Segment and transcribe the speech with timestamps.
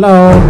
[0.00, 0.40] Halló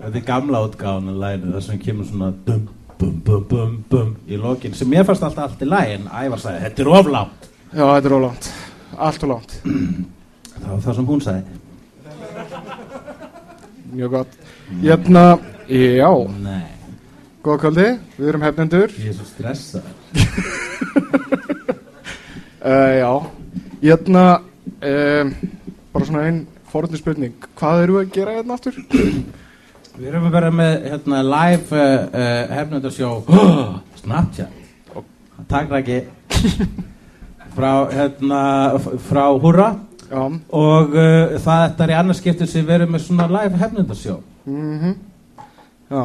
[0.00, 2.62] Þetta er gamla útgáðan af læginu þar sem kemur svona dum,
[2.96, 6.62] bum, bum, bum, bum í lokin sem mér fannst alltaf allt í lægin Ævar sagði,
[6.62, 8.48] þetta er oflátt Já, þetta er ólánt.
[9.08, 9.52] Allt og lánt.
[10.62, 11.44] Það var það sem hún sagði
[13.92, 14.40] Mjög gott.
[14.80, 15.26] Hérna,
[15.68, 16.64] já, Nei,
[17.44, 17.86] góða kvöldi.
[18.16, 18.96] Við erum hefnendur.
[18.96, 19.92] ég er svo stressað
[22.64, 23.12] Uh, já,
[23.82, 24.26] hérna,
[24.80, 25.32] uh,
[25.92, 26.44] bara svona einn
[26.74, 27.48] forðni spurning.
[27.56, 28.76] Hvað eru að gera hérna aftur?
[29.94, 33.10] Við erum að vera með hérna, live uh, uh, hefnundarsjó
[34.00, 34.62] Snapchat
[35.50, 36.00] Takk Raki
[37.56, 38.40] frá, hérna,
[39.06, 39.68] frá Húra
[40.08, 44.16] Já, og uh, það er í annars skiptið sem við erum með svona live hefnundarsjó
[44.50, 44.96] mhm.
[45.94, 46.02] Já,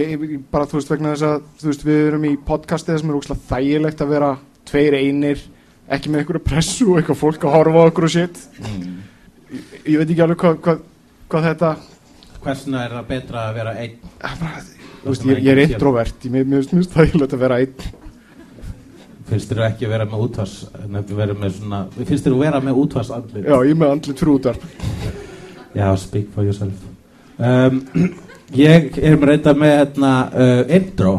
[0.00, 3.20] ég, ég, bara, þú veist, vegna þess að, veist, við erum í podcastið sem er
[3.20, 4.32] úkslega þægilegt að vera
[4.66, 5.46] tveir einir,
[5.86, 8.44] ekki með einhverju pressu og eitthvað fólk að horfa okkur og shit.
[8.64, 9.11] mm.
[9.52, 10.84] Ég, veit ekki alveg hvað, hvað,
[11.32, 11.72] hvað þetta,
[12.42, 13.98] Hversna er það betra að vera einn?
[14.18, 14.62] Ah, bara,
[15.04, 17.84] veist, ég, ég er introvert, ég, finnst mér finnst þægilegt að vera einn.
[19.28, 20.56] Finnst þér ekki að vera með útvars
[22.00, 24.66] Finnst þér að vera með útvars andlit Já, ég með andlit fyrir útvarp.
[25.72, 26.82] Já, speak for yourself.
[27.38, 27.80] Um,
[28.52, 31.12] Ég er með reynda með hérna, uh, intro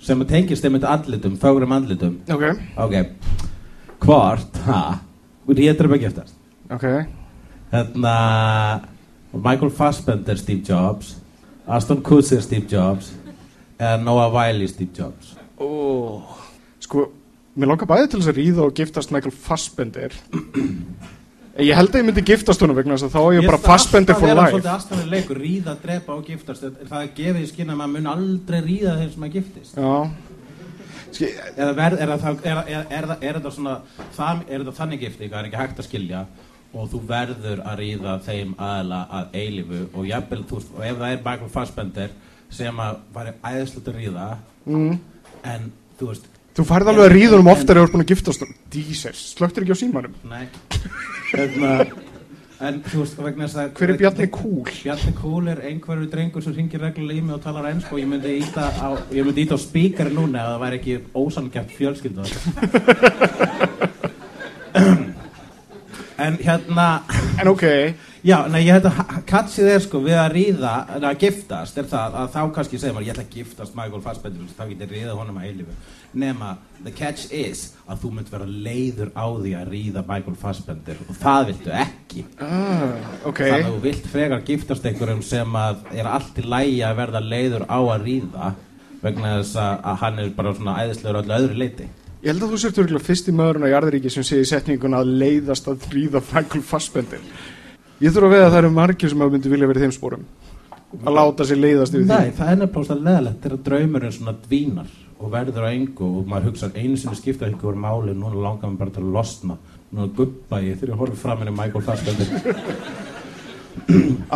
[0.00, 2.20] sem tengist með andlitum, fögrum andlitum.
[2.32, 2.46] Ok,
[2.80, 2.94] Ok.
[4.00, 4.82] Hvort, ha
[5.50, 6.36] Ég er ekki eftir?
[6.70, 6.86] Ok.
[7.70, 8.14] Hérna
[9.32, 11.16] Michael Fassbender Steve Jobs
[11.70, 13.12] Aston Kutcher Steve Jobs
[13.78, 15.68] eða Noah Wiley Steve Jobs Ó,
[16.82, 17.04] sko,
[17.54, 20.14] mér langar bæði til þess að ríða og giftast Michael Fassbender.
[20.32, 23.60] En Ég held að ég myndi giftast honum vegna þess að þá er ég bara
[23.60, 24.52] Fassbender for Það er life.
[24.54, 28.10] svolítið aðstæðanlega leikur, ríða, drepa og giftast Það er gefið í skinn að maður mun
[28.14, 29.92] aldrei ríða þeim sem maður giftist Já.
[31.58, 33.74] Eða verð, er, það, er, er, er, er, er þetta svona
[34.16, 36.20] það, Er þetta þannig gifting, það er ekki hægt að skilja
[36.70, 41.14] Og þú verður að ríða þeim aðla að eilifu Og jafnvel, þú og ef það
[41.14, 42.12] er Michael Fassbender
[42.50, 44.26] Sem að væri æðislega að ríða
[44.66, 44.92] mm,
[45.50, 48.10] En, þú veist, þú færð alveg að ríða honum oftar ef þú ert búin að
[48.10, 48.42] giftast.
[48.74, 50.14] Jesus, slöktir ekki á símanum.
[50.28, 50.46] nei
[51.30, 51.70] Hérna
[52.60, 54.68] En þú veist, vegna þess að Hver er Bjarni Kúl?
[54.68, 58.10] Bjarni Kúl er einhverju drengur sem ringir reglulega í mig og talar ennsku og ég
[58.10, 62.20] myndi íta á, ég myndi íta á spíkari núna ef það væri ekki ósannkjæft fjölskyldu
[66.20, 66.88] En hérna
[67.40, 67.64] En ok,
[68.20, 72.16] Já, nei, ég held að katsið er sko við að ríða, að giftast er það
[72.20, 75.38] að þá kannski segir maður ég ætla að giftast Michael Fassbender þá getur ríða honum
[75.40, 75.76] að eilifu
[76.20, 76.50] nema,
[76.84, 81.16] the catch is að þú mynd vera leiður á því að ríða Michael Fassbender og
[81.22, 83.40] það viltu ekki ah, ok.
[83.40, 87.24] Þannig að þú vilt frekar giftast einhverjum sem að er allt í lægi að verða
[87.24, 88.52] leiður á að ríða
[89.00, 91.88] vegna þess að, að hann er bara svona æðislegur öllu öðru leiti.
[92.20, 95.70] Ég held að þú sért örgulega fyrsti maðurinn á jarðaríki sem segir setninguna að leiðast
[95.72, 97.22] að ríða Michael Fassbender.
[98.04, 100.26] Ég þurfa að veða að það eru margir sem að myndi vilja verið þeim spórum.
[101.00, 104.90] Að láta sér leiðast yfir Nei, það er nefnilega svona leðalegt þegar draumurinn svona dvínar
[105.16, 108.82] og verður á engu og maður hugsa einu sinni skipta einhver máli núna langar maður
[108.82, 109.56] bara til að losna
[109.94, 112.58] núna guppa ég þegar ég horfði fram henni Michael Fassbender því.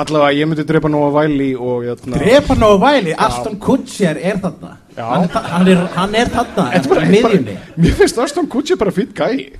[0.00, 2.16] Allavega, ég myndi drepa Nóa Væli og jötna...
[2.22, 4.76] Drepa Nóa Væli, Aston Kutcher er þarna.
[4.96, 9.14] Hann, hann, er, hann er þarna er bara- miðjunni Mér finnst Aston Kutcher bara fýtt
[9.18, 9.52] gæi.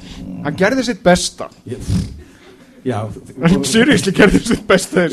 [0.45, 1.49] Hann gerði sitt besta.
[2.85, 2.99] Já,
[3.43, 5.07] Hann seriously gerði sitt besta.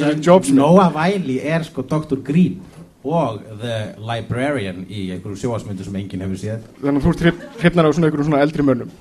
[0.54, 2.18] Noah Wiley er sko Dr.
[2.22, 2.60] Green
[3.04, 7.88] og The Librarian í einhverju sjóasmyndu sem enginn hefur séð Þannig að þú ert hrifnar
[7.88, 8.92] á svona einhverjum svona eldri mönnum.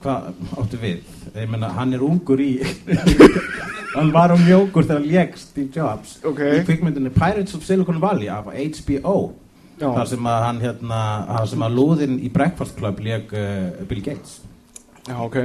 [0.00, 1.02] hvað áttu við?
[1.36, 2.62] Ég meina, hann er ungur í
[3.96, 6.40] hann var um mjókur þegar hann lék Steve Jobs Ok.
[6.40, 9.34] í kvikmyndinni Pirates of Silicon Valley af HBO.
[9.82, 11.00] Þar sem að hann hérna,
[11.32, 14.38] þar sem að lúðinn í Breakfast Club leik uh, Bill Gates.
[15.08, 15.36] Já, ok.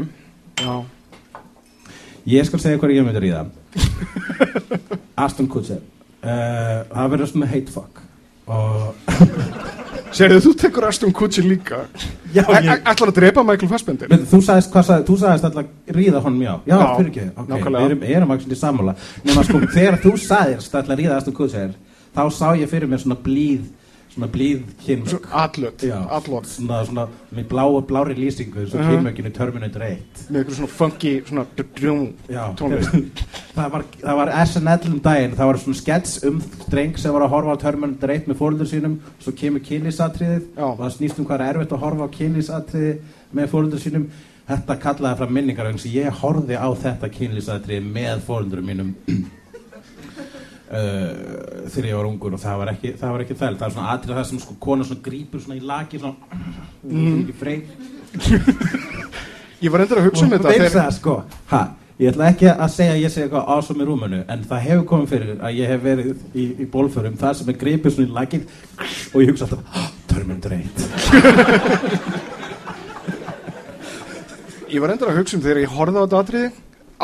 [0.61, 0.73] Já,
[2.27, 3.45] Ég skal segja hvað ég myndi að ríða.
[5.25, 5.79] Aston Kutcher.
[6.19, 8.01] Uh, Það verður svona hate fuck.
[8.47, 8.95] Og
[10.15, 11.81] Serðu, þú tekur Aston Kutcher líka.
[12.35, 14.07] Já, ég- Ætlar að drepa Michael Fassbender?
[14.11, 16.53] Veitu, þú sagðist, hvað sagði, þú sagðist alltaf ríða honum já.
[16.67, 18.95] Já, Já, fyrir ekki, ok, við erum, erum ekki í sammála.
[19.25, 21.73] Nefna sko, þegar þú sagðist alltaf ríða Aston Kutcher
[22.17, 23.67] Þá sá ég fyrir mér svona blíð
[24.17, 27.03] Svona blíð kynmök Allot, allot Svona, svona,
[27.37, 28.89] með blá, blári lýsingu Svo Mhm.
[28.95, 31.43] kynmökinu Terminator 1 Með eitthvað svona funky, svona
[31.75, 32.01] drjum
[32.57, 33.21] tónlist.
[33.57, 37.31] Það var, var SNL um daginn, það var svona skets um dreng sem var að
[37.35, 40.63] horfa á Terminator 1 með fóröldur sínum, svo kemur kynlýsatriðið Já.
[40.65, 42.91] og það snýst um hvað er erfitt að horfa á kynlýsatriði
[43.33, 44.05] með fóröldur sínum.
[44.47, 48.93] Þetta kallaði fram minningar eins og ég horfði á þetta kynlýsatriði með fóröldurum mínum
[50.71, 51.11] uh,
[51.71, 53.91] þegar ég var ungur og það var ekki það var ekki þælt, það er svona
[53.95, 56.15] atrið það sem sko kona svona grípur svona í laki svona
[56.83, 57.17] mm.
[57.23, 57.65] ekki freyð
[59.65, 61.13] Ég var endur að hugsa um þetta þegar- það sko.
[61.49, 61.59] Ha,
[61.97, 64.85] ég ætla ekki að segja að ég segja eitthvað ásum í rúmunu en það hefur
[64.91, 68.15] komið fyrir að ég hef verið í, í bólförum það sem er gripið svona í
[68.19, 68.43] lakið
[69.15, 70.67] og ég hugsa alltaf "Ah, Terminator 1
[74.67, 76.49] Ég var endur að hugsa um þegar ég horfði á þetta atriði.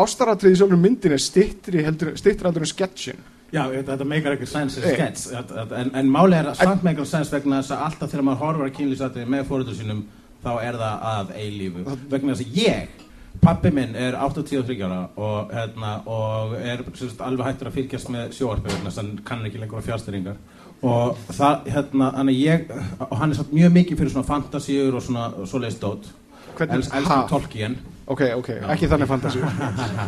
[0.04, 3.20] Ástaratriði í sjálfur myndin er stittri heldur, stittri heldur en sketchin
[3.54, 4.94] Já, þetta meikar ekki sens Nei.
[4.96, 8.42] skets en, en máli er að samt meikar sens vegna þess að alltaf þegar maður
[8.48, 10.04] horfar að kynlýsatrið með fóröldur sínum
[10.44, 11.84] þá er það að eilífu.
[12.10, 13.00] Vegna þess að ég
[13.42, 18.36] Pappi minn er 83 ára og, hérna, og er sérst, alveg hættur að fylgjast með
[18.38, 20.38] sjóarpi vegna þess að hann kann ekki lengur á fjárstyringar
[20.84, 22.70] og það, hérna, ég
[23.08, 26.10] og hann er satt mjög mikið fyrir svona fantasíur og svona svoleiðis dót.
[26.58, 26.98] Hvernig- Els, Ha?
[27.00, 27.78] elskum Tolkien.
[28.06, 29.40] Ok, ok, ekki þannig fantasi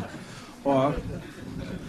[0.75, 0.99] og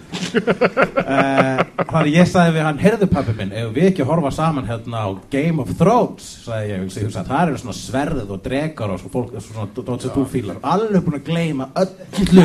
[0.07, 1.61] uh,
[1.93, 5.09] þannig ég sagði við hann heyrðu pappi minn, ef við ekki horfa saman hérna á
[5.33, 6.27] Game of Thrones?
[6.47, 10.27] Sagði ég, hugsa, það eru svona sverð og drekar og fólk, svona dót sem þú
[10.33, 12.45] fílar alveg búin að gleyma öllu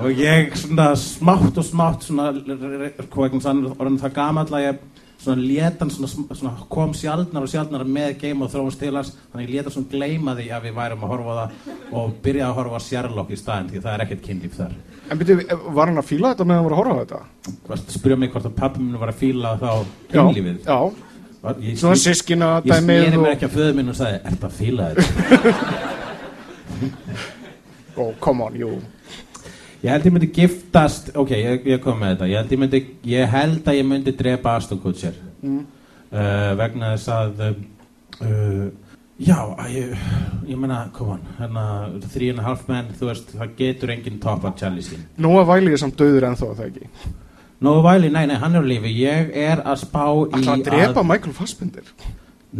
[0.00, 4.74] og ég svona smátt og smátt svona, hvað ekki sann orðin það gamall að ég
[5.20, 9.10] svona létan svona, svona kom sjaldnar og sjaldnar með Game of Thrones til hans.
[9.32, 11.50] Þannig ég létan svona gleyma því að við værum að horfa það
[12.00, 14.74] og byrja að horfa Sherlock í staðin því það er ekkert kynlíf þar.
[15.10, 15.36] En byrju,
[15.76, 17.86] var hann að fíla þetta meðan hann var að horfa þetta?
[17.98, 19.70] Spyrja mig hvort að pappi minn var að fíla þá
[20.14, 20.58] kynlífið.
[20.64, 20.80] Já,
[21.40, 24.18] Var- ég, svona ég, sískina ég dæmið sneri mér ekki að föðu minn og sagði
[24.28, 25.04] Ert að fíla þetta?
[28.00, 28.74] Ó, come on, jú
[29.80, 32.28] Ég held ég myndi giftast Ok, ég, ég kom með þetta.
[32.28, 35.16] Ég held ég myndi, ég held að ég myndi drepa Aston Kutcher.
[35.40, 35.64] Mm.
[36.12, 38.66] uh, vegna þess að uh,
[39.16, 40.04] já, að ég,
[40.50, 41.64] ég meina, come on hérna,
[42.12, 45.72] three and a half men, þú veist það getur enginn toppað Charlie sín Nóa Væli
[45.72, 47.12] er samt döður ennþá, það ekki?
[47.64, 48.92] Nóa Væli, nei, nei, hann er á lífi.
[49.00, 51.92] Ég er að spá í Ætlar að drepa Michael Fassbender?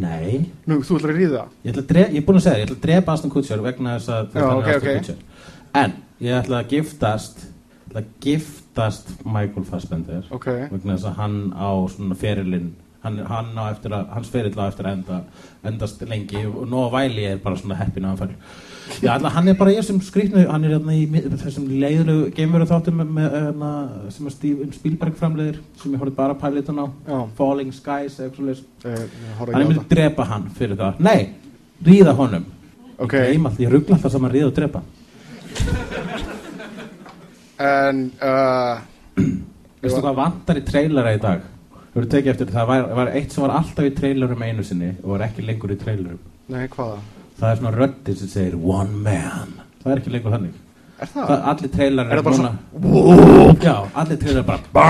[0.00, 1.48] Nei, Nú, þú ætlar að ríða?
[1.64, 3.32] Ég, ætla að drepa, ég er búin að segja, það, ég ætla að drepa Aston
[3.32, 5.00] Kutcher vegna þess að hann er ok, Aston ok.
[5.00, 5.48] Kutcher.
[5.80, 7.46] En ég ætla að giftast
[7.90, 10.28] ætla að giftast Michael Fassbender.
[10.30, 12.70] Ok, vegna þess að hann á svona ferilinn
[13.04, 15.20] hann, hann á eftir að, hans ferill á eftir að enda,
[15.70, 19.48] endast lengi og Nóa Væli er bara svona heppin að hann fær já, alltaf hann
[19.48, 23.36] er bara ég sem skrýtnu hann er hérna í þessum leiðilegu geimveru þáttum með, með
[23.38, 23.72] hérna,
[24.12, 26.86] sem að Steve Spielberg framleiðir sem ég horfði bara pælitan á.
[27.08, 27.18] Já.
[27.40, 28.64] Falling Skies eða eitthvað svoleiðis.
[28.84, 31.04] eh, ég hann ekki á myndi drepa hann fyrir það.
[31.06, 31.20] Nei,
[31.86, 32.48] ríða honum.
[33.00, 33.14] Ok.
[33.16, 34.99] ég, ég ruggla alltaf saman ríða og drepa það
[37.60, 38.80] En, uh,
[39.82, 41.42] veistu hvað vantar í trailera í dag?
[41.90, 44.90] Þú eru tekið eftir það var, var eitt sem var alltaf í trailerum einu sinni
[45.02, 46.20] og var ekki lengur í trailerum.
[46.50, 49.56] Nei, það er svona röddin sem segir one man.
[49.82, 50.54] Það er ekki lengur þannig.
[51.00, 51.28] Er það?
[51.30, 54.88] það, allir trailer Er bara núna já, allir trailer bara ba,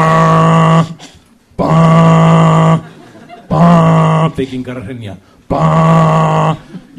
[1.60, 1.68] ba,
[3.52, 3.60] ba,
[4.34, 5.14] byggingar að hrinja
[5.50, 5.60] ba,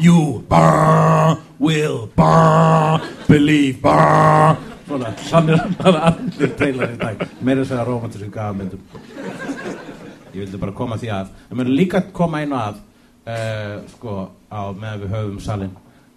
[0.02, 7.22] you ba, will ba, believe ba svona, þannig er- það er allir trailer í dag.
[7.42, 8.82] Meira að segja romantísku gafamyndum
[10.32, 12.80] ég vildi bara koma því að það mun líka koma einu að
[13.28, 14.14] uh, sko
[14.52, 15.74] á meðan við höfum salin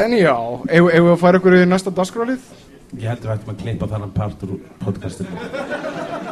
[0.00, 0.32] En já,
[0.70, 2.46] eigum við að færa ykkur í næsta dagskrálið?
[2.96, 5.50] Ég heldur að við ættum að klippa þannan part úr podcastinu.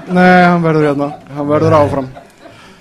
[0.08, 2.08] Nei, hann verður hérna, hann verður áfram.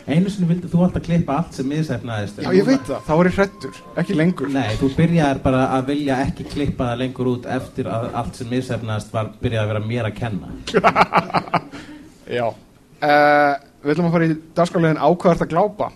[0.07, 3.27] Einu sinni vildi þú alltaf klippa allt sem miðsefnaðist Já, ég veit það, þá er
[3.27, 4.51] ég hrettur, ekki lengur.
[4.55, 8.51] Nei, þú byrjaðir bara að vilja ekki klippa það lengur út eftir að allt sem
[8.53, 10.53] misefnaðist var byrjað að vera mér að kenna.
[12.37, 12.45] Já.
[13.03, 13.53] Uh,
[13.83, 15.91] Við ætlum að fara í dagskráliðin ákvæðart að glápa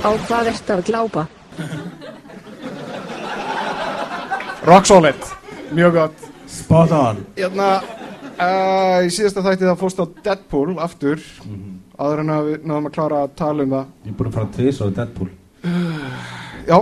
[0.00, 1.22] Á hvað ertu að glápa?
[4.64, 5.26] Rock solid,
[5.76, 6.22] mjög gott.
[6.50, 7.20] Spot on.
[7.36, 7.66] Hérna,
[8.40, 11.20] uh, í síðasta þætti það fórst á Deadpool aftur.
[12.00, 13.92] Áður en að við náðum að klára að tala um það.
[14.06, 15.28] Ég er búin að fara tvis á Deadpool.
[16.70, 16.78] Já,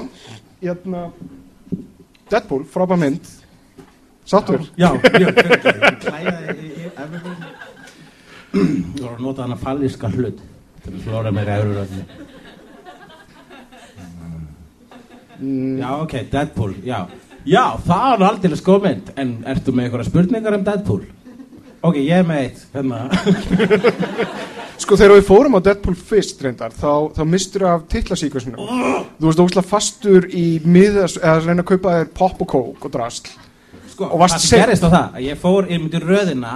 [0.62, 1.02] hérna
[2.30, 3.34] Deadpool, frábær mynd.
[4.28, 4.62] Sáttur?
[4.78, 5.42] Já, Ég
[6.04, 7.44] klæði í everything.
[8.54, 10.38] Þú voru að nota hana fallíska hlut.
[10.84, 11.82] Til að flóra mér eurur
[15.38, 15.78] öfni.
[15.80, 17.00] Já, ok, Deadpool, já.
[17.49, 19.12] Já, það nú aldrei sko mynd.
[19.16, 21.04] En ertu með einhverja spurningar um Deadpool?
[21.80, 22.64] Ok, ég er með eitt.
[22.75, 23.04] Hérna.
[24.78, 28.57] Sko þegar við fórum á Deadpool fyrst reyndar þá, þá mistur af titlasíkusinu
[29.18, 32.95] Þú veist óslega fastur í miðas eða reyna að kaupa þér pop og kók og
[32.95, 33.33] drasl
[33.90, 36.54] Sko, Og það gerist á það að ég fór inn myndi röðina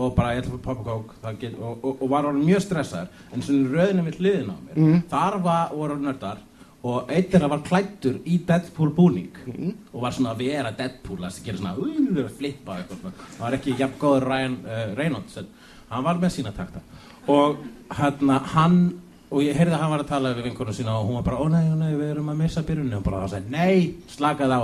[0.00, 3.10] og bara ég ætla að fá poppakók get, og, og, og var orðin mjög stressaður
[3.36, 5.00] en svona röðina við hliðina á mér Mm.
[5.10, 6.40] þar var, voru nördar
[6.82, 9.34] og einn þeirra var klættur í Deadpool búning.
[9.46, 9.74] Mm.
[9.92, 13.76] og var svona að vera Deadpool að gera svona uh, flippa eitthvað það var ekki
[13.76, 15.52] jafn góður Ryan uh, Reynolds en
[15.90, 16.80] hann var með sína takta.
[17.28, 17.60] Og
[17.98, 18.82] hérna hann
[19.30, 21.38] og ég heyrði að hann var að tala við vinkonum sína og hún var bara,
[21.38, 23.74] ó nei, ó nei, við erum að missa byrjunni og bara það sagði, nei,
[24.10, 24.60] slakað á.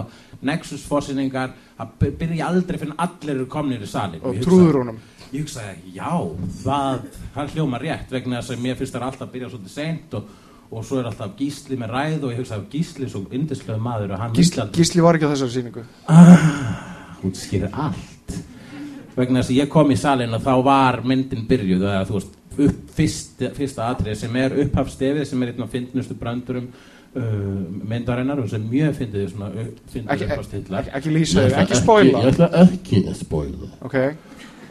[0.46, 4.99] Nexus fórsýningar, það by- byrja aldrei fyrir allir eru komnir í salin og trúður honum.
[5.30, 6.11] Ég hugsaði, já,
[6.64, 7.06] það,
[7.37, 10.35] það hljóma rétt vegna þess að mér finnst það alltaf að byrja svolítið seint og,
[10.70, 14.14] og svo er alltaf gísli með ræð og ég hugsaði, gísli er svo yndislegu maður
[14.35, 15.85] Gísli, Gísli var ekki á þessari síningu
[17.26, 18.35] útskýrir allt.
[19.16, 22.82] Vegna þess að ég kom í salin og þá var myndin byrjuð eða veist, upp,
[22.96, 27.25] fyrst, fyrsta atrið sem er upphafstefið sem er einn af fyndnustu brandurum uh,
[27.88, 31.80] myndarinnar og sem mjög fyndið svona upp- fyndið Ekki, upphafstitlar ekki, ekki lýsa þér, ekki
[31.80, 32.25] spoila.
[32.26, 33.70] Ég ætla ekki að spoila.
[33.88, 33.99] Ok,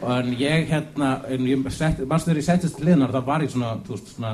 [0.06, 3.70] En ég hérna, en ég sett, mannstu þegar ég settist liðnar, þá var ég svona,
[3.86, 4.32] þú veist, svona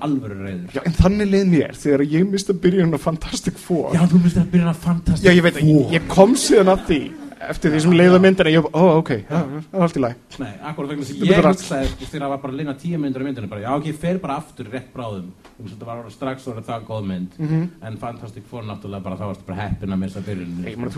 [0.00, 0.74] alvöru reyður.
[0.74, 4.42] já en þannig leið mér þegar ég mista byrjun á Fantastic Four Já, þú mistir
[4.42, 5.24] að byrja að fantast.
[5.24, 7.00] Já, ég veit, ég, ég kom síðan að því
[7.42, 10.86] eftir því sem leiða myndina, ég, ó, ok, það er allt í læg Nei, akkur
[10.86, 13.48] vegna að ég að- hugsaði, þegar það var bara að linna tíu myndir á myndinu,
[13.50, 15.32] bara, já, ok, fer bara aftur rétt bráðum.
[15.58, 17.34] Þetta var strax orðið það góð mynd.
[17.38, 17.68] Mhm.
[17.82, 20.88] En Fantastic Four náttúrulega bara, þá varstu bara heppin að missa meina,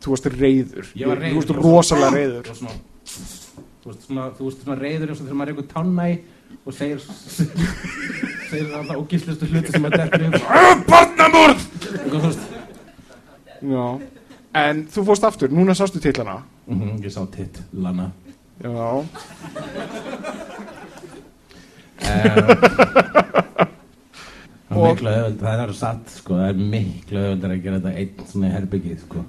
[0.00, 1.32] þú varst reyður var reiður.
[1.32, 2.44] Þú varst rosalega reyður
[3.80, 6.18] þú veist, svona, svona reyður eins og þegar maður er tanna í
[6.64, 7.00] og segir,
[8.50, 10.32] segir alltaf ógíslustu hluti sem að þetta er
[10.88, 11.66] Barnamorð!
[13.60, 13.86] Já.
[14.60, 16.40] En þú fórst aftur, núna sástu titlana.
[16.70, 18.10] Mhm, ég sá titt, Lana
[18.60, 19.04] Já
[24.70, 27.92] Það er miklu öðvöld, það er satt sko, það er miklu öðvöld að gera þetta
[28.02, 29.22] einn svona í herbyggið sko.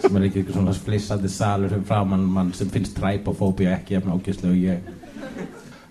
[0.00, 4.14] Sem er ekki eitthvað svona flissandi salur sem framann mann sem finnst træpofóbía ekki jafn
[4.14, 4.78] ógíslega og ég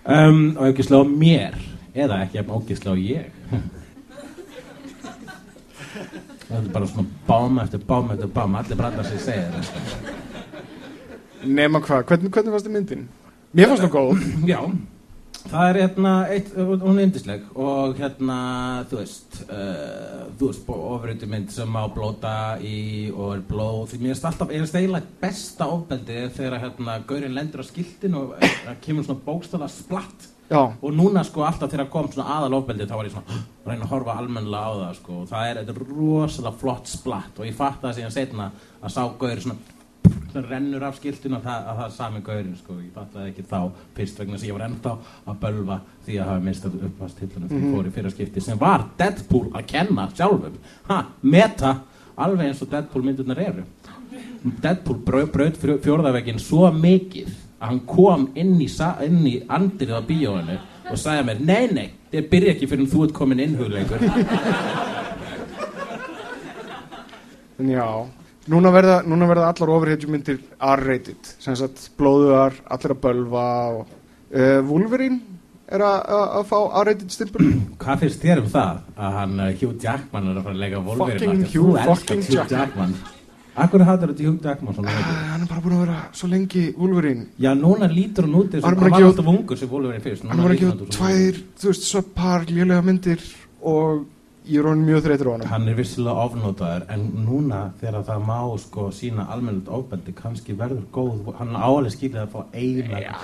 [0.06, 1.58] um, og ógíslega og mér
[1.96, 3.26] eða ekki ógíslega og ég
[6.46, 9.80] Það er bara svona bám eftir bám eftir bám allir brandar sem segja þetta.
[11.46, 13.08] Nema hvað, hvernig, hvernig fannst þið myndin?
[13.56, 14.60] Mér fannst það góð Já,
[15.52, 18.38] það er hérna, eitt, hún er yndisleg og hérna,
[18.90, 22.78] þú veist, uh, þú veist, ofröndi mynd sem má blóta í
[23.14, 27.36] og er blóð, því mér finnst alltaf, ég finnst eiginlega besta ofbeldi þegar hérna gaurinn
[27.38, 30.32] lendur á skiltin og það kemur svona bókstala splatt.
[30.46, 33.94] Já, og núna sko alltaf þegar kom svona aðalofbeldi þá var ég svona reyna að
[33.96, 35.16] horfa almennilega á það sko.
[35.24, 37.40] Og það er, þetta er rosalega flott splatt.
[37.40, 38.46] Og ég fatt það síðan setna
[38.78, 39.58] að sá gaur svona,
[40.06, 42.76] svona rennur af skiltinu að það, að það er sami gaurin sko.
[42.82, 43.60] Ég fatt það ekki þá
[43.98, 44.94] fyrst vegna að ég var ennþá
[45.32, 48.86] að bölva því að hafa mistað uppvastiltunum því ég fór í fyrra skipti sem var
[49.00, 50.60] Deadpool að kenna sjálfum.
[50.90, 51.74] Ha, meta,
[52.16, 53.66] alveg eins og Deadpool myndurnar eru.
[54.62, 60.58] Deadpool brau- braut fjórðaveginn svo mikið að hann kom inn í, í andrið á bíóinu
[60.92, 64.04] og sagði mér, nei, nei, þetta byrja ekki fyrir þú ert komin inn hugleikur.
[67.58, 67.88] En já
[68.52, 74.60] Núna verða, núna verða allar overheitjumyndir R-rated, sem sagt blóðuðar, allir að bölva og uh,
[74.68, 75.18] Wolverine
[75.66, 77.48] er að, að, að fá R-rated stimpul
[77.82, 80.84] Hvað finnst þér um það að hann uh, Hugh Jackman er að fara að leika
[80.86, 82.96] Wolverine Fucking að Hugh elskar fucking Hugh Jackman.
[82.96, 83.14] Jackman.
[83.66, 85.20] Akkur hattur þetta Hugh Jackman svona mikið?
[85.32, 87.30] Hann er bara búin að vera svo lengi Wolverine.
[87.42, 90.26] Já, núna lítur hann út eins og Hann var að alltaf ungur sem Wolverine fyrst.
[90.30, 93.24] Hann var ekki út tvær, þú veist, svöppar, lélega myndir
[93.66, 94.04] og
[94.48, 95.48] ég er honum mjög þreytur á honum.
[95.52, 100.84] Hann er vissilega ofnótaður en núna þegar það má sko sína almennilegt ofbeldi kannski verður
[100.96, 103.16] góð hann áalið skilja að fá eina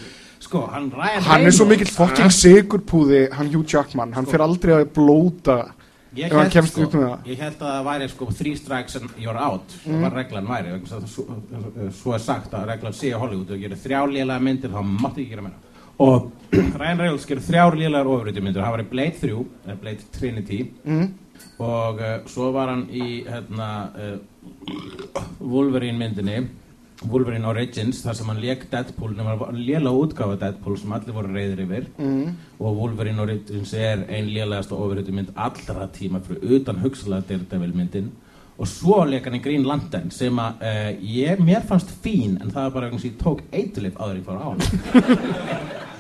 [0.41, 4.73] sko hann Ryan Hann er svo mikill fucking sigurpúði, hann Hugh Jackman, hann fer aldrei
[4.79, 5.59] að blóta
[6.11, 7.27] Ég ef hann held, kemst sko, upp með það.
[7.31, 9.75] ég held að það væri sko three strikes and you're out.
[9.85, 9.93] Mm.
[9.93, 10.73] það var reglan væri
[11.07, 11.25] svo,
[12.01, 15.29] svo er sagt að reglan sé Hollywood og gerir þrjá lélega myndir þá mátti ekki
[15.37, 15.70] gera meira
[16.01, 16.31] og
[16.81, 19.35] Ryan Reynolds gerir þrjár lélegar ofuröyti myndir hann var í Blade 3
[19.67, 20.63] eða Blade Trinity.
[20.85, 21.11] Mm.
[21.61, 26.41] og uh, svo var hann í hérna, uh, Wolverine myndinni
[27.09, 31.31] Wolverine Origins þar sem hann leik Deadpool nema var lélega útgáfa Deadpool sem allir voru
[31.33, 31.87] reyðir yfir.
[31.97, 32.35] Mm.
[32.59, 38.11] og Wolverine Origins er ein lélegasta ofurhutu mynd allra tíma fyrir utan hugsalega Daredevil myndin
[38.61, 42.51] og svo leik hann í Green Lantern sem að uh, ég, mér fannst fín en
[42.51, 45.87] það var bara einhvers ég tók eiturlif áður ég fór á hann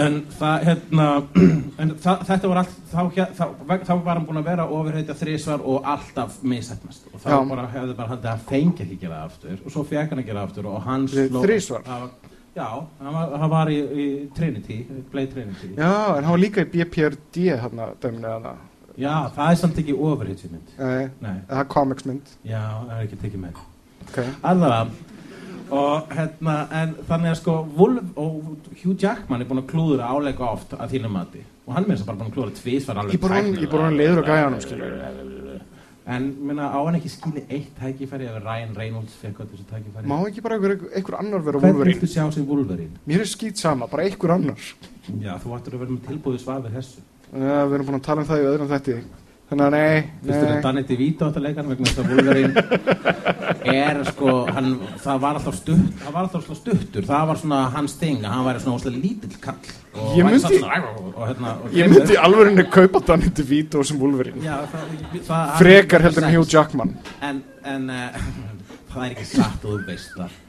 [0.00, 1.06] en það hérna
[1.82, 3.00] en það, þetta var allt þá,
[3.38, 3.44] þá,
[3.86, 7.38] þá var hann búinn að vera ofurheitja þrísvar og alltaf missætnast og þá Já.
[7.50, 9.56] bara hefði bara haldið að fengi ekki gera aftur.
[9.64, 11.86] Og svo fekk hann að gera aftur og hann sló- þrisvar?
[11.88, 12.68] Það var- Já,
[13.02, 14.76] hann var, hann var í, í Trinity,
[15.10, 15.72] Blade Trinity.
[15.74, 18.54] Já, en hann var líka í BPRD hérna, að það
[18.94, 23.18] Já, það er samt ekki ofurheitsmynd Nei, Nei, það er comicsmynd já, það er ekki
[23.24, 23.56] tekið með.
[24.04, 24.28] Okay.
[24.46, 25.13] Allavega
[25.70, 30.50] og hérna, en þannig að sko Wolf og Hugh Jackman er búin að klúðura áleika
[30.52, 31.44] oft að þínum mati.
[31.66, 33.70] Og hann er mér sem bara búin að klúðura tvísvar alveg Ég bara hann- ég
[33.70, 35.60] bara hann leiður á gæjanum, skilur.
[36.06, 40.04] En, minna, á hann ekki skilið eitt tækifæri ef Ryan Reynolds fekk öll þessu tækifæri?
[40.06, 41.94] Má ekki bara einhver, einhver annar vera Wolverine?
[41.94, 42.90] viltu sjá sem Wolverine?
[43.08, 44.58] Mér er skýt sama, bara einhver annar.
[45.22, 47.00] Já, þú ættir að vera með tilbúið svar við þessu.
[47.32, 48.98] Já, við erum búin að tala um það í öðrum þætti
[49.44, 50.60] Þannig að nei, Fyrst er nei.
[50.64, 52.62] Danny DeVito átt að leika hann vegna þess að Wolverine
[53.74, 54.70] er sko, hann,
[55.04, 58.46] það var alltaf stutt, það var alltaf stuttur, það var svona hans þing að hann
[58.48, 59.68] væri svona óslega lítill kall
[60.16, 64.96] Ég myndi- og, hérna, og Ég myndi alveg kaupa Danny DeVito sem Wolverine Já, það,
[65.28, 66.96] það, Frekar heldur en Hugh Jackman.
[67.22, 67.42] En,
[67.76, 68.18] en uh,
[68.94, 70.40] það er ekki satt og þú veist það.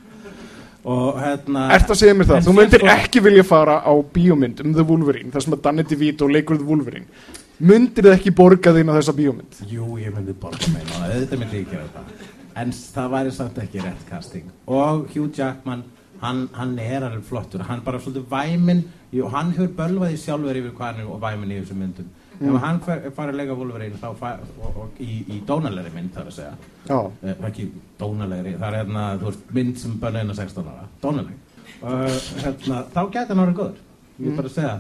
[0.95, 4.63] Og hérna Ert að segja mér það, þú myndir sko- ekki vilja fara á bíómynd
[4.63, 7.10] um The Wolverine þar sem að Danny DeVito leikur The Wolverine
[7.59, 9.59] Myndir þið ekki borga þín á þessa bíómynd?
[9.71, 13.57] Jú, ég myndi borga meina það, auðvitað myndi ég gera þetta En það væri samt
[13.59, 14.51] ekki rétt casting.
[14.71, 15.81] Og Hugh Jackman,
[16.21, 17.65] hann, hann er alveg flottur.
[17.67, 21.59] Hann bara svolítið væminn Jú, hann hefur bölvaði sjálfur yfir hvað hann er væminn í
[21.61, 22.07] þessum myndum.
[22.35, 26.11] Ef hann fer- fær að leika Wolverine þá fær, og, og, í, í dónalegri mynd
[26.15, 26.55] þar að segja.
[26.89, 30.67] Já, eh, ekki dónalegri, það er hérna, þú veist, mynd sem bönna inn á 16
[30.67, 31.37] ára, dónaleg.
[31.83, 32.07] Uh,
[32.39, 33.79] hérna, þá gæti hann orðið góður
[34.15, 34.75] ég vil bara segja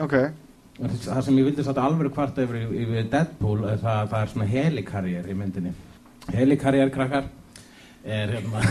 [0.00, 0.14] ok
[0.78, 4.50] það sem ég vildi satt alveg kvarta yfir, yfir Deadpool er það, það er svona
[4.52, 5.74] helikarriér í myndinni
[6.34, 7.28] helikarriér krakkar
[8.04, 8.62] er hérna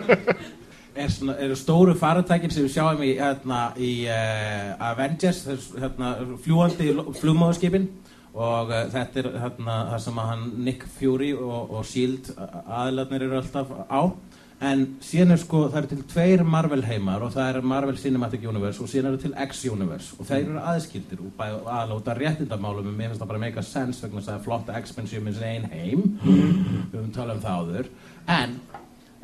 [1.00, 5.44] er svona, eru stóru faratækin sem við sjáum í, hérna, í uh, Avengers
[5.78, 7.88] hérna, fljúandi flugmáðskipin
[8.34, 10.20] og uh, þetta er hérna, það sem
[10.64, 12.36] Nick Fury og, og S.H.I.E.L.D.
[12.80, 14.02] aðlarnir eru alltaf á
[14.60, 18.42] en síðan er sko, það eru til tveir Marvel heimar og það er Marvel Cinematic
[18.44, 22.90] Universe og síðan eru til X-Universe og þeir eru aðskildir og aðlóta réttindamálum.
[22.90, 25.40] En mér finnst það bara make a sense vegna þess að flotta X-Men séu með
[25.40, 26.04] sin ein heim.
[26.26, 27.90] Við höfum talað um það áður.
[28.36, 28.54] En,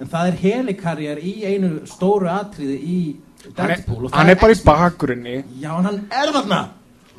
[0.01, 2.99] en það er helikarriér í einu stóru atriði í
[3.45, 4.73] er, Deadpool og það hann er bara í X-Men.
[4.73, 5.39] bakgrunni.
[5.61, 6.65] Já, hann er þarna.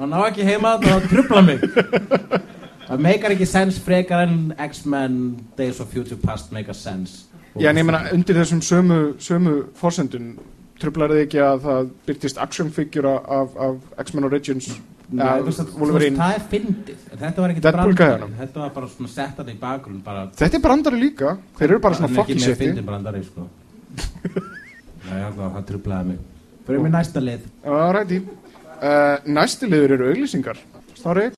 [0.02, 1.62] Hann á ekki heima þarna og trubla mig.
[2.88, 5.16] Það meikar ekki sens frekar en X-Men
[5.58, 7.28] Days of Future Past make a sense
[7.60, 10.36] Já, en ég meina, undir þessum sömu, sömu forsendun
[10.82, 14.70] trublar þið ekki að það byrtist action figure af, af X-Men Origins?
[15.08, 16.18] Nei, veist að- Wolverine?
[16.20, 17.06] það er fyndið.
[17.22, 18.34] Þetta var ekki gæjanum.
[18.42, 21.80] Þetta var bara svona sett hann í bakgrunn bara, Þetta er brandari líka, þeir eru
[21.80, 23.48] bara svona Hann er fucking ekki með fyndin brandari sko.
[25.08, 26.20] Nei, já, það trublaði mig.
[26.68, 27.48] Fyrir mér næsta lið.
[28.78, 30.60] Uh, Næsti liður eru auglýsingar.
[31.00, 31.32] Snorri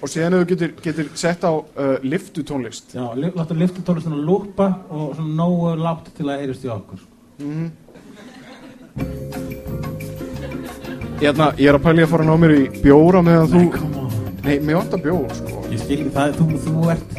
[0.00, 3.82] Og síðan ef þú getur, getur sett á uh, liftu tónlist Já, li- láttu lifta
[3.84, 7.02] tónlistin að lúpa og svona nógu látt til að heyrist í okkur
[11.20, 13.64] Ég, hérna, ég er að pæli að fara að ná mér í bjóra meðan þú
[13.74, 14.08] come on
[14.40, 17.18] Nei, mér vantar bjór sko Ég skil ekki það, þú, þú ert,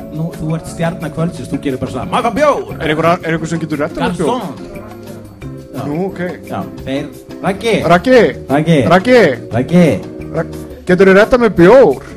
[0.57, 2.71] ert stjarnakvöldsins, þú gerir bara svona Maga bjór!
[2.81, 4.41] Er einhver, er einhver sem getur retta mér bjór?
[4.41, 4.79] Garçon!
[5.85, 7.05] Nú, ok Já, þeir,
[7.45, 7.75] Raggi!
[7.93, 8.17] Raggi
[8.49, 8.79] Raggi!
[8.95, 9.21] Raggi
[9.53, 9.85] Raggi!
[10.33, 10.57] Rag,
[10.89, 12.09] Getur þú retta mér bjór?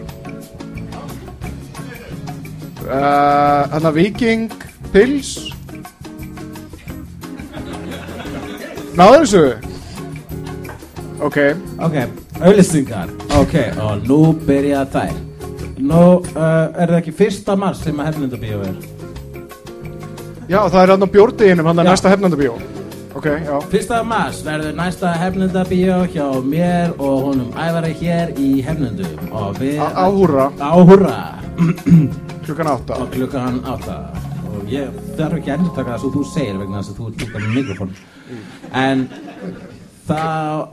[2.84, 4.50] Uh, Hanna Viking
[4.92, 5.30] Pils.
[8.94, 9.44] Náðu þessu?
[11.24, 11.38] Ok.
[11.82, 11.96] Ok,
[12.44, 13.08] auðlýsingar
[13.40, 15.14] Ok, og nú byrja þær.
[15.80, 16.02] Nú,
[16.36, 18.76] uh, er það ekki fyrsta mars sem að hefnendabíó er?
[20.46, 21.90] Já, það er hann á bjórdeginum, hann er Já.
[21.94, 22.54] næsta hefnandabíó
[23.16, 23.56] Ok, já.
[23.72, 29.18] Fyrsta mars verður næsta hefnendabíó hjá mér og honum æfari hér í hefnendum.
[29.32, 31.14] Og við Á- Áhúrra, Áhúrra
[32.48, 32.98] klukkan átta.
[33.02, 33.96] Og klukkan átta.
[34.54, 37.08] Og ég þarf ekki að endur taka það svo þú segir vegna þess að þú
[37.10, 37.94] ert líka með mikrofón.
[38.72, 39.08] En
[40.08, 40.20] þá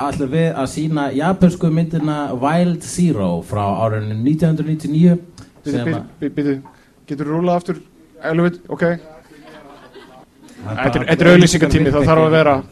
[0.07, 5.17] ætlum við að sína japansku myndina Wild Zero frá árinu 1999
[5.63, 6.63] Býtu, sem
[7.07, 7.81] Getur þú rúlað aftur?
[8.23, 8.83] Elvit, ok.
[10.61, 12.63] Þetta er- er auglýsingatími, það þarf að vera-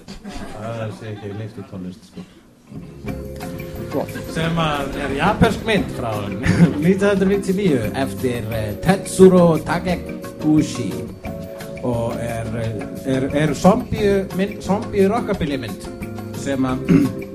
[0.59, 2.21] það sé ekki leifti tónlist sko.
[3.93, 4.11] Gott.
[4.33, 10.91] Sem að er japansk mynd frá 1999 eftir eh, Tetsuro Takeguchi
[11.87, 12.83] og er, eh,
[13.15, 15.89] er, er zombie, rockabilly mynd.
[16.39, 16.85] Sem að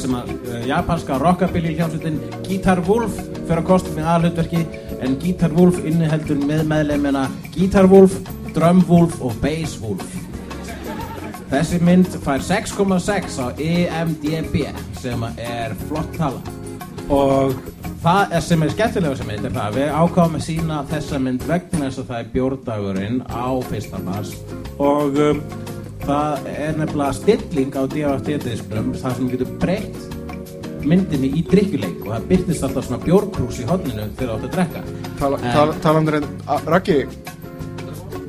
[0.00, 4.62] sem að uh, japanska rockabilly hljómsveitin Guitar Wolf fyrir að kosta með aðhlutverki
[5.04, 8.16] en Guitar Wolf inniheldur með meðlemina Guitar Wolf,
[8.56, 10.08] Drum Wolf og Bass Wolf
[11.52, 14.56] Þessi mynd fær 6,6 á E EMDB
[15.00, 16.40] sem er flott tala.
[17.12, 17.52] Og
[18.04, 21.20] það er sem er skemmtilega sem mynd er það að við ákváðum að sína þessa
[21.26, 24.32] mynd vegna þess að það er bjórdagurinn á fyrsta mars.
[24.80, 25.42] Og um,
[26.06, 30.10] það er nefnilega stilling á DFT-disknum þar sem getur breytt
[30.84, 34.56] myndinni í drikkjuleik og það byrtist alltaf svona bjórkrús í hodninu þegar þú átt að
[34.56, 34.82] drekka.
[35.20, 36.98] Tala, En- um Raggi,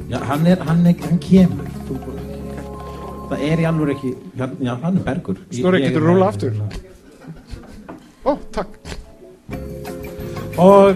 [0.05, 1.65] Já, hann er, hann er, hann kemur
[3.29, 5.37] Það er í alveg ekki Já, já, hann er bergur.
[5.51, 6.55] Snorri, ég er geturðu rúllað bergur.
[8.25, 8.71] ó, takk.
[10.61, 10.95] Og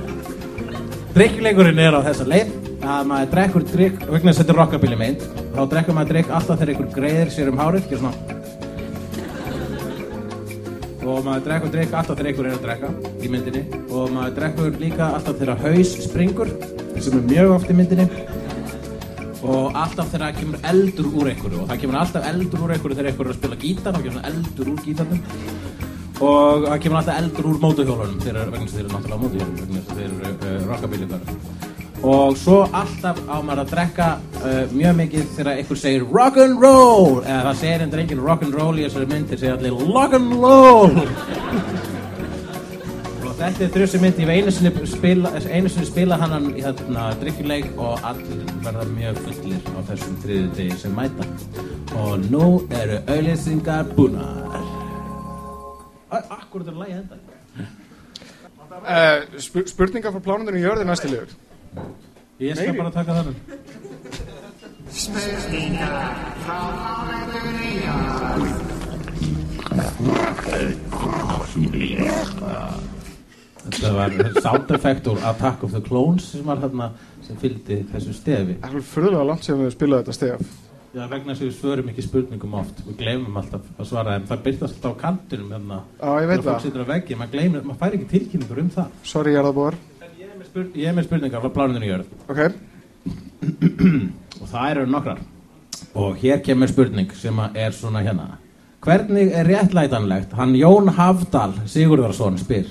[1.15, 2.51] Drikkjuleikurinn er á þessa leið.
[2.79, 5.23] Að maður drekkur drikk vegna þess að þetta er rockabilly mynd
[5.55, 8.37] þá drekkur maður drikk alltaf þegar einhver greiðir sér um hárið ekki svona.
[11.09, 12.89] Og maður drekkur drikk alltaf þegar einhver er að drekka
[13.25, 13.63] í myndinni.
[13.89, 16.53] Og maður drekkur líka alltaf þegar haus springur
[16.99, 18.07] sem er mjög oft í myndinni
[19.43, 22.97] og alltaf þegar það kemur eldur úr einhverju og það kemur alltaf eldur úr einhverju
[22.99, 25.21] þegar einhverju er að spila gítar þá kemur eldur úr gítarnum.
[26.19, 29.99] Og það kemur alltaf eldur úr mótuhjólunum þegar þeir eru náttúrulega mótuhjólunum vegna þess að
[29.99, 34.07] þeir eru uh, rockabilly og svo alltaf á maður að drekka
[34.39, 39.09] uh, mjög mikið þegar einhver segir rock'n'roll eða það segir endur enginn rock'n'roll í þessari
[39.11, 41.88] mynd þeir segja allir lock'n'roll
[43.49, 46.61] og þetta er þrjusi mynd ég hef einu sinni spila, einu sinni spila hann í
[46.61, 51.23] þarna drikkjuleik og allir verða mjög fullir á þessum þriðu degi sem mæta.
[51.97, 52.45] Og nú
[52.77, 54.59] eru auðlýsingar búnar.
[56.13, 57.15] Akkur þetta er lægi enda.
[58.79, 61.29] Uh, sp Spurningar frá plánundinu í jörði næsti liður.
[62.39, 62.79] Ég skal Meiri.
[62.83, 63.37] bara taka þannig
[73.69, 76.89] Þetta var sound effect úr Attack of the Clones sem var þarna
[77.25, 78.55] sem fylgdi þessu stefi.
[78.57, 80.57] Það er alveg fyrðulega langt sem við spilaði þetta stef.
[80.89, 82.79] Já, vegna þess að við svörum ekki spurningum oft.
[82.87, 84.23] Við gleymum alltaf að svara þeim.
[84.31, 85.77] Það byrtast alltaf á kantinum hérna.
[85.99, 86.79] Já, ég veit það.
[86.89, 88.95] veggi, maður gleymir, maður fær ekki tilkynningur um það.
[89.11, 92.09] Sorry, Ég er með, spurn ég er með spurningar frá plánundinu jörð.
[92.25, 92.41] Ok,
[94.41, 95.21] og það eru nokkrar.
[95.93, 98.27] Og hér kemur spurning sem er svona hérna.
[98.83, 100.33] Hvernig er réttlætanlegt?
[100.39, 102.69] Hann Jón Hafdal Sigurðarsson spyr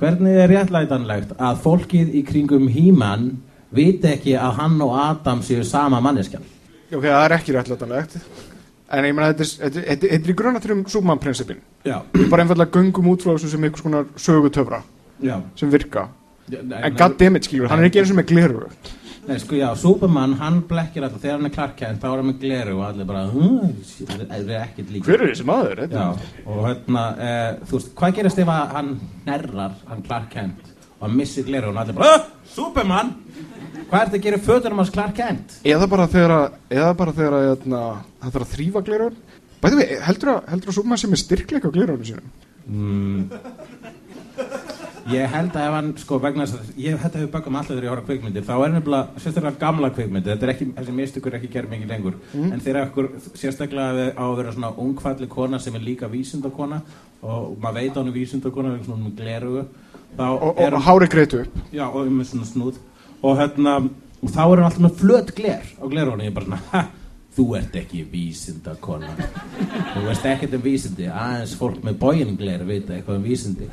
[0.00, 3.30] hvernig er réttlætanlegt að fólkið í kringum He-Man
[3.76, 6.44] viti ekki að hann og Adam séu sama manneskjan
[6.92, 8.18] ok, það er ekki réttlætanlegt.
[8.92, 12.70] En ég meina, þetta er- þetta þetta þetta í grunnatrjum Superman-prinsipin já, Við bara einfallega
[12.76, 14.82] göngum út frá þessu sem einhvers konar sögutöfra
[15.22, 15.40] já.
[15.56, 16.08] sem virka.
[16.48, 18.68] Já, nei, En goddammit, skilur, hann er ekki eins og með gleru
[19.26, 22.28] Nei, sko, já, Superman, hann blekkir alltaf þegar hann er Clark Kent, þá er hann
[22.30, 23.72] með gleru og allir bara, hm,
[24.06, 25.80] það er ekkert líka Hver er þessi maður?
[25.82, 27.32] Þetta Já, er- og hérna, e,
[27.66, 28.92] þú veist, hvað gerast ef hann
[29.26, 33.14] nerrar, hann Clark Kent og hann missir gleru og hann allir bara, "Ah, Superman
[33.86, 35.52] Hvað er þetta að gera í fötunum hans Clark Kent?
[35.64, 37.80] Eða bara þegar að, eða bara þegar að, hérna,
[38.22, 39.16] hann þarf að þrýfa gleraun.
[39.62, 42.32] Bæði við, heldur að, heldur að Superman sé með styrkleika á gleraunum sínum?
[42.66, 43.30] Mm.
[45.06, 47.74] Ég held að ef hann, sko, vegna þess að ég, þetta hefur bakað með alltaf
[47.76, 50.94] þegar ég horf á kvikmyndir, þá er nefnilega sérstaklega gamla kvikmyndir, þetta er ekki, þessi
[50.96, 55.28] mistykur er ekki gerð mikið lengur, en þegar ekkur sérstaklega á að vera svona ungfalli
[55.30, 56.80] kona sem er líka vísindakona
[57.22, 59.66] og maður veit að hún er vísindakona, vegna svona með glerugu,
[60.16, 61.56] Og, er og hári greitu upp.
[61.74, 62.78] Já, og með svona snúð.
[63.20, 63.74] Og hérna,
[64.22, 66.82] og þá er hann alltaf með flöt gler á glerunni, ég er bara svona ha,
[67.36, 69.12] þú ert ekki vísindakona.
[69.92, 71.08] Þú veist ekkert um vísindi.
[71.12, 73.68] Aðeins fólk með bóingler vita eitthvað um vísindi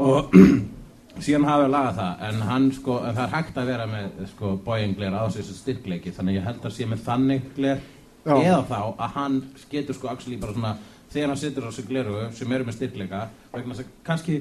[0.00, 0.34] og
[1.24, 4.20] síðan hafa við lagað það en hann sko, en það er hægt að vera með
[4.30, 7.82] sko bóingler á þessu styrkleiki þannig að ég held að sé með þannig gler
[8.24, 8.34] Já.
[8.36, 9.38] eða þá að hann
[9.72, 10.74] getur sko actually bara svona,
[11.12, 13.22] þegar hann situr á þessu gleru sem eru með styrkleika
[13.54, 14.38] vegna þess að kannski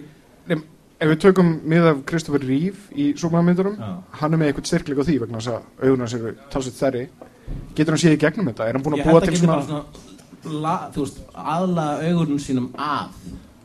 [0.50, 0.62] Nei,
[1.00, 3.91] ef við tökum mið af Christopher Reeve í Superman myndurum, Já.
[4.22, 7.04] hann er með eitthvað styrkleika á því vegna þess að auðvunum hans eru talsveit þerri.
[7.78, 8.67] Getur hann séð í gegnum þetta?
[8.69, 9.60] Er hann búin að búa til svona...
[9.67, 10.08] svona
[10.63, 13.13] la, veist, aðlaða augunum sínum að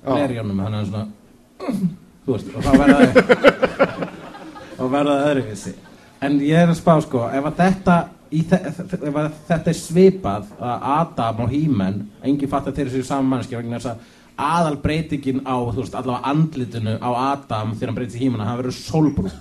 [0.04, 1.04] glerjónum þannig að svona
[2.24, 2.98] þú veist, og þá verða
[4.78, 5.74] og verða þau öðruvísi
[6.24, 7.96] en ég er að spá sko ef að þetta
[8.34, 13.04] þe ef að þetta er svipað að Adam og He-Man enginn fatt að þeir séu
[13.06, 13.98] saman mannski vegna þess að
[14.44, 18.58] aðal breytingin á þú veist, allavega andlitinu á Adam þegar hann breytist í He-Man hann
[18.62, 19.34] verður sólbrún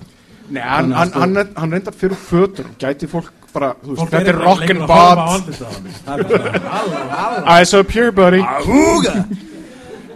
[0.53, 4.29] Nei, hann, hann, sko- hann, hann reyndar fyrir fötum, gæti fólk bara, þú veist, þetta
[4.33, 5.33] er bara rock lengur and að horfa á bot.
[5.33, 5.93] andlitið á honum.
[6.03, 8.41] Það bara svona, halló, halló Eyes up here, buddy.
[8.43, 9.13] Ahúga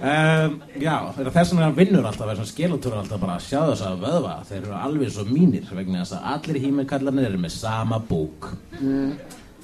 [0.07, 4.05] um, Já, þess vegna vinnur alltaf þess að skeletúr alltaf bara að sjá þess að
[4.05, 4.35] vöðva.
[4.49, 8.51] Þeir eru alveg svo mínir vegna þess að allir hímekallarnir eru með sama búk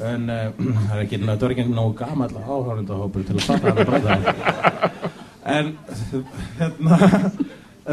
[0.02, 0.50] en uh,
[0.88, 4.92] það er ekki, ekki nógu gamall áhörundahópur til að fatta þetta breyta
[5.54, 5.74] en
[6.58, 7.00] hérna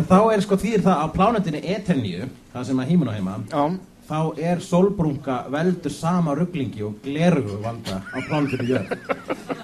[0.07, 3.65] þá er sko þýr það á plánetinni Eterníu það sem að hímun á heima Já,
[4.11, 9.60] þá er sólbrunga veldur sama rugglingi og glerugu valda á plánutinu jörð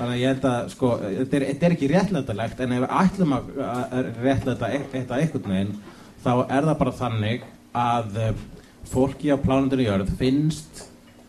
[0.00, 2.94] þannig að ég held að sko, þetta er, þetta er ekki réttlætalegt en ef við
[3.02, 5.74] ætlum að, að réttlæta eitt að einhvern veginn
[6.24, 7.44] þá er það bara þannig
[7.76, 8.30] að uh,
[8.90, 10.82] fólki á plánutinu jörð finnst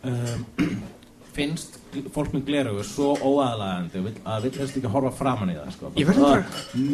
[0.08, 0.46] um,
[1.36, 1.78] finnst
[2.14, 5.92] fólk með glerugu svo óaðlægandi og að vill helst ekki horfa framan í það sko.
[6.08, 6.42] Bara,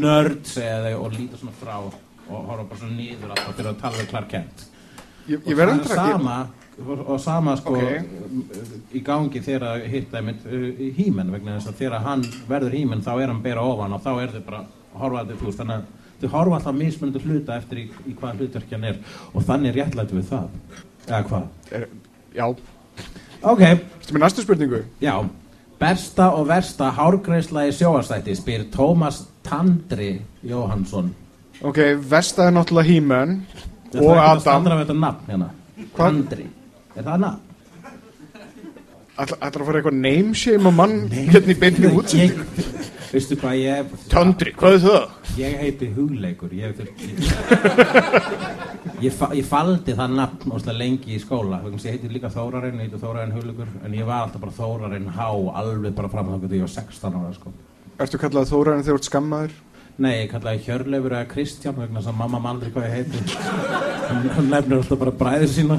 [0.03, 3.83] nörd segja þau og líta svona frá og horfa bara svona nýður alltaf fyrir að
[3.83, 4.65] tala við Clark Kent.
[5.29, 6.17] Ég, og ég verð það er að...
[6.17, 6.39] sama
[6.87, 7.83] og, og sama sko Ok.
[8.95, 10.67] í gangi þegar að hitta einmitt uh,
[10.99, 14.11] hímen vegna þess að þegar hann verður hímen þá er hann bera ofan og þá
[14.23, 17.25] er þau bara að horfa að þau þú veist þannig að þau horfa alltaf mismunandi
[17.25, 18.97] hluta eftir í, í hvað hlutverk hann er.
[19.35, 20.49] Og þannig réttlætu við það.
[21.09, 21.45] Eða hvað?
[21.79, 21.85] Er,
[22.35, 22.47] já,
[23.43, 24.81] ok, þetta er með næstu spurningu.
[25.03, 25.15] já.
[25.79, 31.13] Besta og versta hárgreisla í sjóastætti spyr Tómas Tandri Jóhansson
[31.63, 31.79] Ok,
[32.11, 32.89] Vesta er náttúrulega
[33.93, 34.41] Það og er ekki að Adam.
[34.43, 35.49] standa við þetta nafn hérna?
[35.95, 36.47] Tandri,
[36.99, 37.47] er það nafn?
[39.19, 42.45] Ætlar að fara eitthvað name-shame á mann hérna í beinni útsendingu?
[43.09, 45.05] Veistu hvað ég Tandri, hvað er það?
[45.39, 47.31] Ég heiti Hugleikur Ég, ég,
[49.07, 52.31] ég, fa, ég faldi það nafn óslega lengi í skóla vegna að Ég heiti líka
[52.35, 55.31] Þórarinn, ég heiti Þórarinn Hugleikur En ég var alltaf bara Þórarinn Há
[55.63, 57.55] Alveg bara fram að það ég var 16 ára sko.
[57.99, 59.57] Ertu kallað Þóraðin þegar þú ert skammaður?
[59.99, 63.19] Nei, ég kallaði Hjörleifur eða Kristján vegna þess að mamma mann aldrei hvað ég heiti
[64.09, 65.79] Hann hann nefnir alltaf bara bræðir sína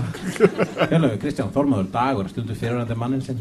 [0.90, 3.40] Hjörleifur, Kristján, Þormaður, Dagur Stundu fyrirvændi mannin sinn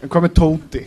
[0.00, 0.82] En hvað með Tóti?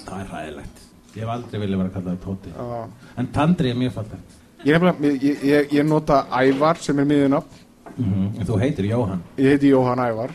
[0.00, 0.82] Það er hræðilegt
[1.16, 2.80] Ég hef aldrei viljað vera kallaði Tóti Já.
[3.20, 4.34] En Tandri er mjög fallegt
[4.66, 4.88] Ég,
[5.22, 7.60] ég, ég, ég nota Ævar sem er miðunafn.
[8.00, 10.32] mm En þú heitir Jóhann Ég heiti Jóhann Ævar.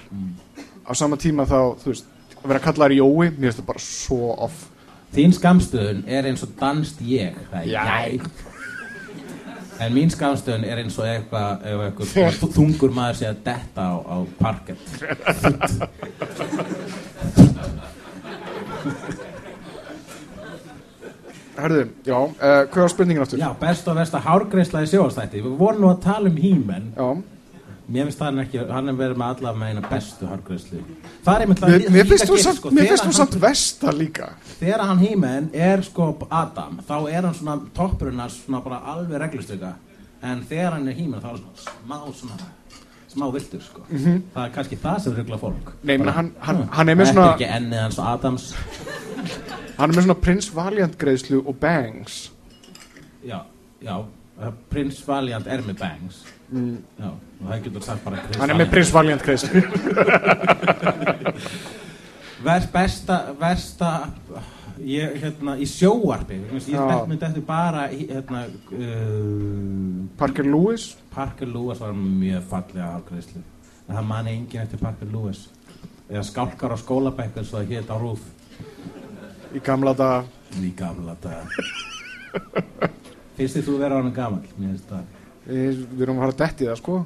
[0.86, 2.06] Á sama tíma þá, þú veist,
[2.42, 4.64] að vera kallaður Jói, mér finnst það bara svo off.
[5.12, 7.82] Þín skamstöðun er eins og danst ég Það er Jæ.
[7.82, 8.20] jæ
[9.82, 13.94] En mín skamstöðun er eins og eitthvað ef eitthvað þungur maður sé að detta á,
[13.98, 14.86] á parkett
[21.62, 23.42] Herðu, já, uh, hvað var spurningin aftur?
[23.42, 27.10] Já, best og versta hárgreisla í sjóastætti Við vorum nú að tala um hímen Já.
[27.92, 30.80] Mér finnst hann ekki, hann er verið með alla með eina bestu hárgreislu
[31.26, 34.30] Það er einmitt þú gerst, samt, sko, mér finnst þú samt Vesta líka.
[34.62, 39.74] Þegar hann hímen er sko Adam Þá er hann svona toppurinn svona bara alveg reglustöka
[40.24, 42.50] En þegar hann er hímen þá er hann svona smá svona
[43.12, 43.82] smá viltur sko.
[43.92, 45.72] Það er kannski það sem ruggla fólk.
[45.84, 48.46] Nei, menn hann, hann, hm, hann er með svona, er ekki ennið hans Adams.
[49.82, 52.22] Hann er með svona Prince Valiant greiðslu og bangs.
[53.26, 53.42] Já,
[53.82, 53.96] já.
[54.70, 56.22] Prins Valiant er með bangs
[56.52, 58.42] Já, og það getur sagt bara Prins Mm.
[58.42, 59.62] Hann er með Prince Valiant greiðslu.
[62.42, 63.90] Ver, besta, versta
[64.82, 66.88] ég, hérna, í sjóarpi ég Já.
[66.90, 68.40] dætt myndi eftir bara hérna,
[68.74, 70.88] uh, Parker Lewis.
[71.14, 75.46] Parker Lewis var mjög fallega afgreðslu en það mani engin eftir Parker Lewis.
[76.10, 78.26] Eða skálkar á skólabekkur svo það hétt á rúf
[79.56, 80.24] í gamla daga.
[80.60, 81.46] Í gamla daga.
[83.38, 86.36] Finnst þið þú vera á hann gamal mér finnst það við, við erum að fara
[86.36, 86.98] að detti það sko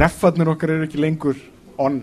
[0.00, 1.38] reffarnir okkar eru ekki lengur
[1.80, 2.02] on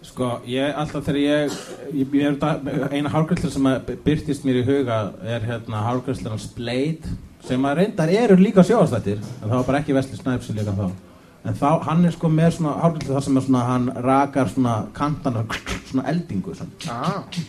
[0.00, 1.56] Sko, ég, alltaf þegar ég,
[1.92, 7.12] ég, ég er eina hárgræsla sem að byrtist mér í huga er hérna hárgræslan Blade
[7.44, 10.72] sem að reyndar eru líka sjóastættir en það var bara ekki Vesli Snæps sem líka
[10.72, 14.52] þá en þá, hann er sko með svona hárgræsla þar sem er svona, hann rakar
[14.54, 15.44] svona kantana,
[15.92, 16.96] svona eldingu svona.
[16.96, 17.40] ah.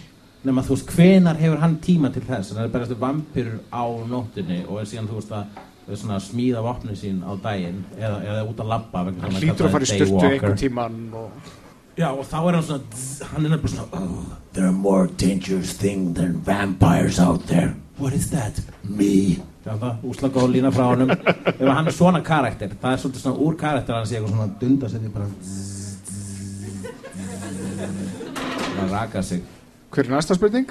[0.43, 4.65] nema þú veist, hvenar hefur hann tíma til þess hann er bara vampirur á nóttinni
[4.67, 8.67] og er síðan, þú veist, að smíða vopni sín á daginn eða, eða út að
[8.67, 10.31] labba hann hlýtur að fara í daywalker.
[10.31, 11.31] einhvern tíman og
[11.99, 15.07] Já, og þá er hann svona, dzz, hann er nefnilega svona oh, There are more
[15.07, 18.61] dangerous things than vampires out there What is that?
[18.83, 22.99] Me Já, það, úsla góð lína frá honum Ef hann er svona karakter, það er
[23.03, 26.21] svolítið svona úr karakter hann sé eitthvað svona dunda sér bara dzz, dzz,
[28.77, 29.41] Það raka sig
[29.91, 30.69] hver er næsta spurning?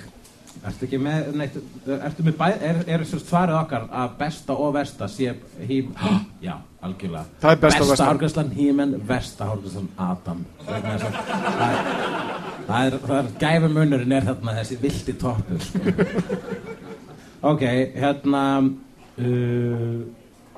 [0.60, 1.54] Ertu ekki með, neitt,
[1.88, 5.32] ertu með bæð, er, er svarið okkar að besta og versta sé
[5.64, 5.94] hím,
[6.46, 7.24] já, algjörlega.
[7.40, 8.08] Það er besta og versta.
[8.10, 10.44] hárgræslan hímen, versta hárgræslan Adam.
[10.66, 10.84] Er,
[12.68, 15.96] það er, það er gæfumunurinn er þarna þessi vildi toppur, sko.
[17.50, 17.64] Ok,
[17.96, 18.44] hérna,
[19.16, 19.98] uh,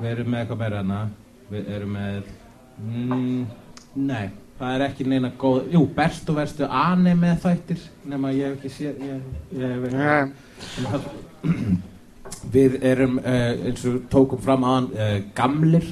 [0.02, 1.02] við erum með eitthvað meira hérna,
[1.52, 2.32] við erum með,
[2.82, 3.42] mm,
[4.02, 4.24] nei,
[4.62, 8.70] það er ekki neina góð, jú, best og verstu anime þættir, nema ég hef ekki
[8.76, 9.24] séð, ég,
[9.58, 10.02] ég hef ekki,
[10.86, 11.80] Nei,
[12.52, 15.84] Við erum uh, eins og tókum fram aðan uh, gamlir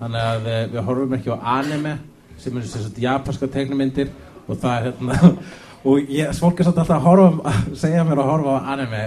[0.00, 1.96] þannig að uh, við horfum ekki á anime
[2.40, 4.12] sem eru sem sagt japanska teiknumyndir
[4.46, 5.32] og það er hérna
[5.88, 9.04] og ég, er samt alltaf að horfa segja mér að horfa á anime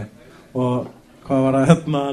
[0.53, 0.89] og
[1.25, 2.03] hvað var að hérna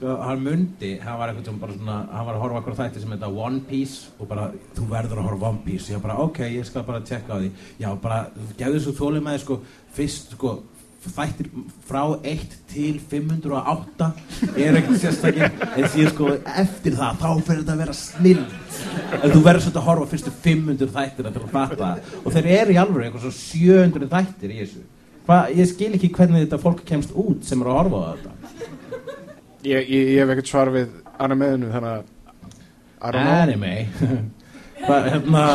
[0.00, 3.12] hann, mundi, hann var eitthvað sem bara svona hann var að horfa okkur þætti sem
[3.14, 5.92] heita One Piece og bara, þú verður að horfa One Piece.
[5.94, 7.50] Ég bara, ok, ég skal bara tjekka á því.
[7.80, 8.22] Já, bara,
[8.58, 9.60] gefðu svo þólið með sko,
[9.96, 10.56] fyrst, sko,
[11.06, 11.48] þættir
[11.86, 14.08] frá 1 til 508
[14.58, 15.54] er ekkert sérstakir.
[15.76, 19.80] En síðan sko eftir það þá fyrir þetta að vera snill en þú verður svolítið
[19.80, 21.78] að horfa fyrstu 500 þættir til að fatta.
[21.86, 22.18] Það.
[22.24, 24.84] og þeir eru í alveg eitthvað svo 700 þættir í þessu.
[25.26, 28.45] Hva, ég skil ekki hvernig þetta fólk kemst út sem eru að horfa á þetta
[29.66, 30.88] ég, ég, ég hef ekkert svar við
[31.26, 32.02] animeðinu þannig að
[32.96, 33.40] I don't know.
[33.42, 33.74] anime?
[34.86, 35.42] Hvað hérna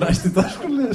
[0.00, 0.94] næstu dagskalið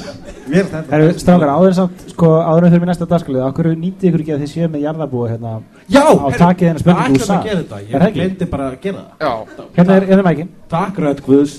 [0.50, 0.80] þetta.
[0.90, 4.22] Herru, strákar, áður en samt, sko, áður en þurfum í næsta dagskalið, okkur nýtið ykkur
[4.24, 5.50] ekki að þið séu með jarðabúa hérna,
[5.92, 6.04] já, á
[6.40, 7.06] takið hennar spurningu?
[7.06, 7.36] úr ætlum sal.
[7.36, 7.76] að gera þetta?
[7.86, 9.10] Er það ég glemdi bara að gera það.
[9.20, 9.32] Já,
[9.76, 10.48] Hérna er, hérna mækin.
[10.72, 11.52] takk Rödd Guðs.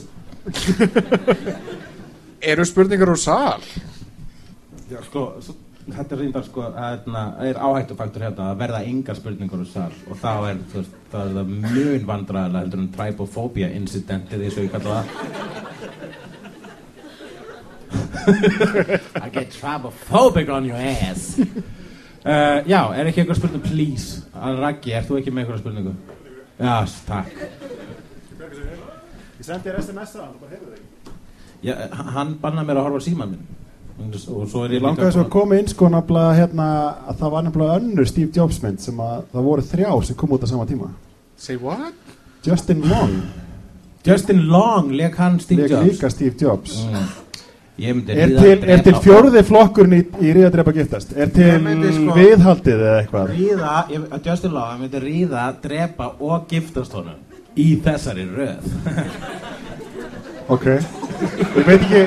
[2.51, 3.61] Eru spurningar úr sal?
[4.91, 5.53] Já, sko, svo,
[5.87, 10.19] þetta er reyndar sko, hérna, er áhættufaktur hérna að verða engar spurningur úr sal og
[10.19, 14.73] þá er, veist, það er það mjög vandræðilega heldur en trypophobia incidentið eins og ég
[14.75, 15.07] kalla það.
[18.27, 21.37] I get trypophobic on your ass.
[22.27, 25.93] Uh, Já, er ekki eitthvað spurning, please Raggi, er þú ekki með eitthvað spurningu?
[26.57, 26.75] Já,
[27.07, 27.31] takk.
[29.37, 31.13] Ég sendi þér SMS að hann, þú bara heyrðu þig.
[31.63, 31.73] Já,
[32.17, 33.45] hann bannaði mér að horfa á síman minn
[33.97, 36.67] og svo er Ég langaði svo að koma inn sko nefnilega hérna
[37.09, 40.35] að það var nefnilega önnur Steve Jobs mynd sem að það voru þrjá sem kom
[40.37, 40.89] út á sama tíma
[41.37, 41.93] Say what?
[42.45, 43.15] Justin Long
[44.07, 46.83] Justin Long leik hann Steve leik Jobs líka Steve Jobs
[47.77, 48.03] Mm.
[48.09, 51.11] Er til, er til fjórði flokkurinn í, í ríða drepa giftast?
[51.13, 51.59] Er til
[51.93, 53.33] sko- viðhaldið eða eitthvað?
[53.37, 57.19] Ríða, ég, Justin Long hann myndi ríða, drepa og giftast honum
[57.53, 58.65] í þessari röð
[60.49, 62.01] Ok Ég veit ekki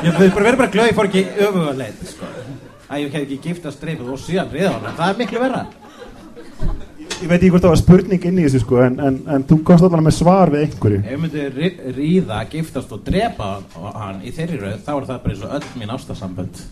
[0.00, 2.28] Ég verður bara glöð, ég fór ekki öfuga leið sko.
[2.90, 5.60] að ég hef ekki giftast dreipið og síðan ríða honum, það er miklu verra
[7.20, 9.58] Ég veit ekki hvort það var spurning inn í þessu sko en, en, en þú
[9.68, 13.50] komst allavega með svar við einhverju Ef ég myndi rí- ríða, giftast og drepa
[14.00, 16.62] hann í þeirri röð, þá er það bara eins og öll mín ástasambönd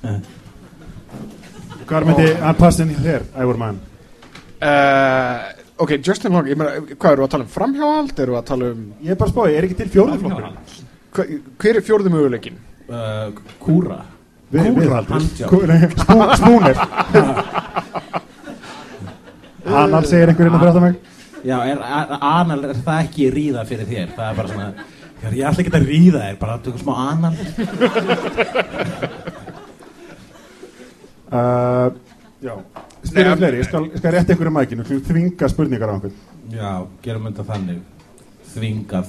[1.89, 3.79] Hvað myndi hann passa inn í þér, Ævar mann?
[4.59, 5.45] Uh,
[5.85, 8.17] ok, Justin Long, ég meina, hvað eru að tala um framhjáhald?
[8.25, 9.93] Eru að tala um, Ég er bara að spá, er ekki til
[11.09, 11.25] hva,
[11.63, 12.59] hver er fjórðu möguleikin?
[12.61, 13.99] uh, Kúra
[14.49, 15.49] Vi, Kúra, viðhaldið handjob.
[15.53, 16.77] Kú- nei, spú- Spúnir
[19.69, 20.97] Anal segir einhver innan fyrir aftan mig
[21.45, 21.59] Já,
[22.19, 24.09] anal, er það ekki ríða fyrir þér?
[24.17, 24.69] Það er bara svona,
[25.23, 27.35] já, ég ætla ekki að ríða þér, bara að tökum smá anal.
[31.33, 31.89] uh,
[32.43, 32.55] Já
[33.09, 36.17] Spyrir fleiri, ég skal, ég skal rétta einhverju mækinu Þú þvinga spurningar á einhvern
[36.49, 36.73] Já,
[37.05, 37.81] gerum þetta þannig.
[38.55, 39.09] Þvingað.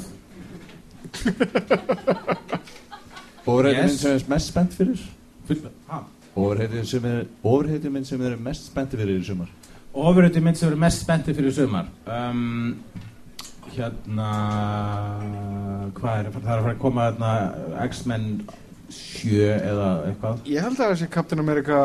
[3.48, 3.92] Yes.
[3.92, 4.00] yes.
[4.02, 5.06] sem er mest spennt fyrir?
[5.90, 6.04] Ha?
[6.36, 9.50] Ofurheitið sem er Ofurheitið minn sem eru mest spennti fyrir í sumar
[9.90, 12.76] Ofurötu mynd sem verður mest spenntið fyrir sumar um,
[13.74, 14.30] Hérna
[15.98, 17.32] Hvað er, það er að fara að koma hérna
[17.88, 18.28] X-Men
[18.94, 21.80] 7 eða eitthvað Ég held að það sé Captain America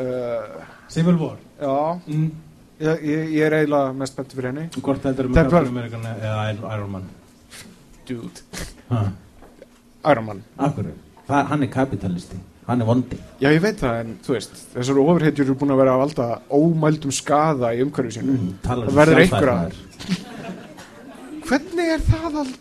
[0.00, 1.76] uh, Civil War Já,
[2.08, 2.26] mm.
[2.80, 5.72] ég, ég, ég er eiginlega mest spennt fyrir henni Hvort þetta er með er Captain
[5.74, 7.10] America eða Iron- Iron Man
[8.08, 9.04] Dude ha.
[10.08, 10.42] Iron Man.
[10.56, 12.38] Það, hann er kapitalisti
[12.70, 13.16] Hann er vondi.
[13.42, 16.26] Já, ég veit það, en þú veist, þessar ofurheitjur eru búin að vera að valda
[16.54, 18.34] ómældum skada í umhverju sínu.
[18.36, 21.46] mm, Það verður einhver að- sjálfstæðismaður.
[21.48, 22.52] Hvernig er það all...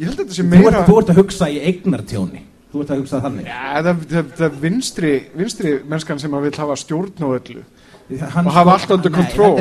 [0.00, 0.70] Ég held að þetta sé Þú meira...
[0.70, 2.42] ert, þú ert að hugsa í eignartjóni.
[2.72, 3.50] Þú ert að hugsa þannig.
[3.50, 7.64] Já, það, það, það vinstri, vinstri mennskan sem að vil hafa stjórn á öllu
[8.34, 9.60] Hann og hafa sko- allt undir kontról.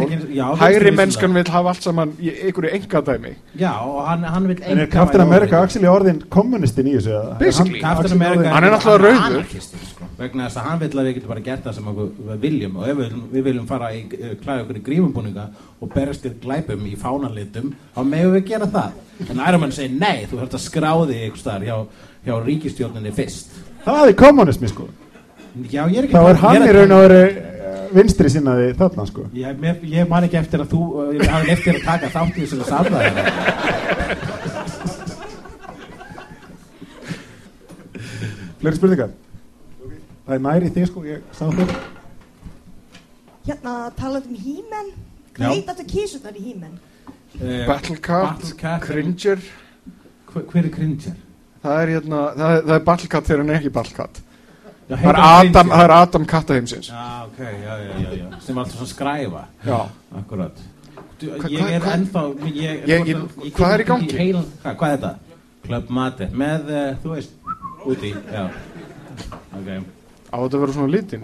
[0.60, 3.34] Hægri mennskan vil hafa allt saman í einhverju engadæmi.
[3.60, 7.38] Já, og hann, hann vil En er Captain America actually orðin kommunistin í þessu?
[7.40, 7.80] Basically.
[7.80, 9.46] Er hann Hann er náttúrulega rauður.
[9.62, 10.06] sko.
[10.20, 12.88] vegna þess að hann vil að við getum bara gert það sem við viljum og
[12.90, 15.46] ef við, viljum- við viljum fara í uh, klæða okkur í grífumbúninga
[15.82, 19.96] og berast við glæpum í fánalitum þá megum við gera það en Iron Man segir
[20.00, 21.78] nei, þú þarfst að skráði ykkur staðar hjá,
[22.28, 23.48] hjá ríkistjórninni fyrst
[23.86, 24.90] Það er kommunismi sko
[25.72, 27.48] Já, ég er ekki Þá er ég hann í raun og veru eh,
[27.96, 31.54] vinstri sinnaði þarna sko Ég, mér, ég man ekki eftir að þú uh, ég hafði
[31.56, 34.30] eftir að taka þátt í þessari samræði
[38.60, 39.14] Fleiri spurningar?
[40.28, 41.72] Það er næri þig sko, ég sá þig
[43.48, 45.40] Hérna talað um He-Man Já.
[45.40, 46.76] Hvað heit aftur kísunar í He-Man?
[47.40, 48.80] uh, Battle Cat, Battle.
[48.84, 49.40] Cringer,
[50.34, 51.16] hver, hver er Cringer?
[51.64, 54.20] það er hérna, það er, það er Battle Cat þegar hann er ekki Battle Cat.
[54.90, 56.88] Já, Það er Adam, það er Adam Kattaheimsins.
[56.90, 58.28] Já, ok, já, já, já, já.
[58.42, 59.80] sem var alltaf svona skræfa Já.
[60.18, 60.62] Akkurat
[61.20, 64.18] du, Hva- Ég hva- er hva- ennþá ég, Ég- ég- hvað er í gangi?
[64.18, 65.14] heilan- Hvað hvað er þetta?
[65.68, 67.32] Club Mate Með, uh, þú veist,
[67.86, 68.44] úti Já
[69.54, 69.70] Ok
[70.34, 71.24] Á þetta að vera svona litin.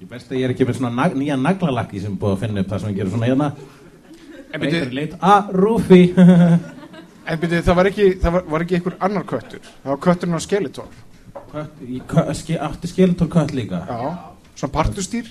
[0.00, 2.60] Ég best að ég er ekki með svona nag, nýja naglalakki sem búið að finna
[2.60, 3.52] upp það sem ég gerir svona hérna
[4.52, 6.02] En Beitar byrju, lit A, Rúfi
[7.30, 9.60] en byrju, það var ekki, það var, var ekki einhver annar köttur.
[9.84, 10.88] Það var kötturinn á Skeletor.
[11.54, 14.00] Átti skeletor kött líka Já.
[14.56, 15.26] Svona partustýr.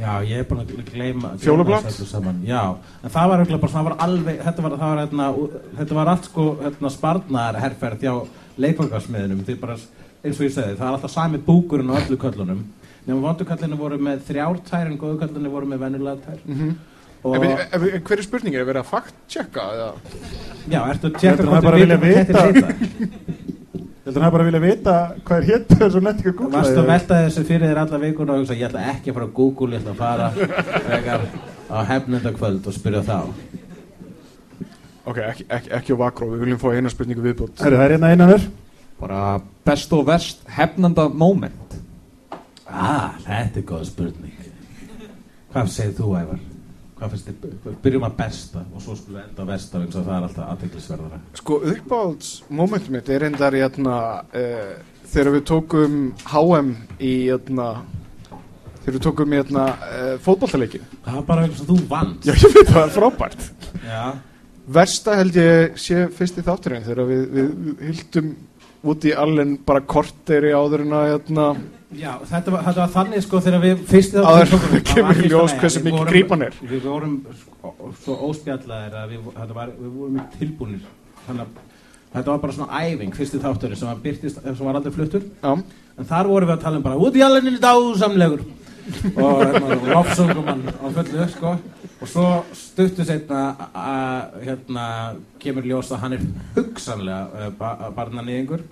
[0.00, 1.90] Já, ég er búin að gleyma Fjólublátt?
[2.48, 2.62] Já,
[3.04, 5.50] en það var auðvitað bara svona, það var alveg, þetta var, það var hérna, ú-
[5.78, 8.14] þetta var allt sko, hérna, sparnar herrferð hjá
[8.64, 9.42] leikvangarsmiðinum,
[10.24, 12.64] eins og ég segi, það er alltaf sami búkurinn á öllu köllunum,
[13.06, 16.40] nema vonduköllinu voru með þrjár tær en góðuköllinu voru með venjulega tær.
[16.46, 16.56] Mm
[17.22, 18.58] Og, En byrju, en byrju, hver er?
[18.58, 19.62] Er verið að fakt-checka?
[19.76, 19.92] eða?
[20.72, 22.66] já, ertu að tjekka hvort við vilja vitum hvað vita.
[22.66, 23.51] kettir heita?
[24.02, 24.92] Ég held að hann bara vilja vita
[25.22, 27.80] hvað er hétt þess að nefnt ekki að googla Varstu að velta þessu fyrir þér
[27.84, 30.30] alla vikuna og hugsa, ég ætla ekki að fara á Google, ég ætla að fara
[30.88, 31.26] frekar
[31.70, 33.18] á hefnundakvöld og spyrja þá.
[35.06, 37.62] Ok, ekki, ekki, ekki á vakró, við viljum fá eina spurningu viðbútt.
[37.62, 38.50] Herru, það er hérna einan
[39.02, 39.22] Bara
[39.66, 41.78] best og verst hefnanda moment
[42.72, 44.34] Ah, þetta er góð spurning.
[45.52, 46.51] Hvað segir þú, Ævar?
[47.02, 47.76] Hvað finnst þið?
[47.82, 50.50] Byrjum að besta og svo skulum við enda að besta eins og það er alltaf
[50.52, 51.16] aðteglisverðara.
[51.40, 52.28] Sko, uppáhalds
[52.60, 53.96] momentum mitt er endar hérna,
[54.38, 55.96] uh, þegar við tókum
[56.30, 56.70] HM
[57.02, 57.66] í hérna,
[58.84, 60.86] þegar við tókum hérna, uh, fótballtaleikin.
[61.08, 62.28] Það var bara eitthvað sem þú vannst.
[62.30, 63.44] Já, ég veit það er frábært.
[63.88, 64.04] Já.
[64.78, 68.34] Versta held ég sé fyrst í þátturinn þegar við, við, við hildum
[68.82, 71.46] út í allen bara korteri áður en að hérna,
[71.92, 75.52] Já, þetta var, þetta var þannig sko þegar við fyrst Áður en kemur í ljós
[75.60, 76.56] hversu mikið grípan er.
[76.64, 79.26] Við vorum sko, svo óspjallaðir að við,
[79.58, 80.86] var, við vorum ekki tilbúinir.
[81.26, 81.60] Þannig að
[82.14, 85.28] þetta var bara svona æfing, fyrsti þátturinn sem sem var aldrei fluttur.
[85.42, 85.52] Já.
[86.00, 88.46] En þar vorum við að tala um bara, út í alveg dásamlegur.
[89.12, 91.52] og hérna, lofsungum á fullu, sko.
[92.02, 92.24] Og svo
[92.56, 93.42] stuttu setna
[93.78, 94.86] að hérna
[95.42, 96.24] kemur ljós að hann er
[96.56, 98.64] hugsanlega uh, ba barnanýðingur.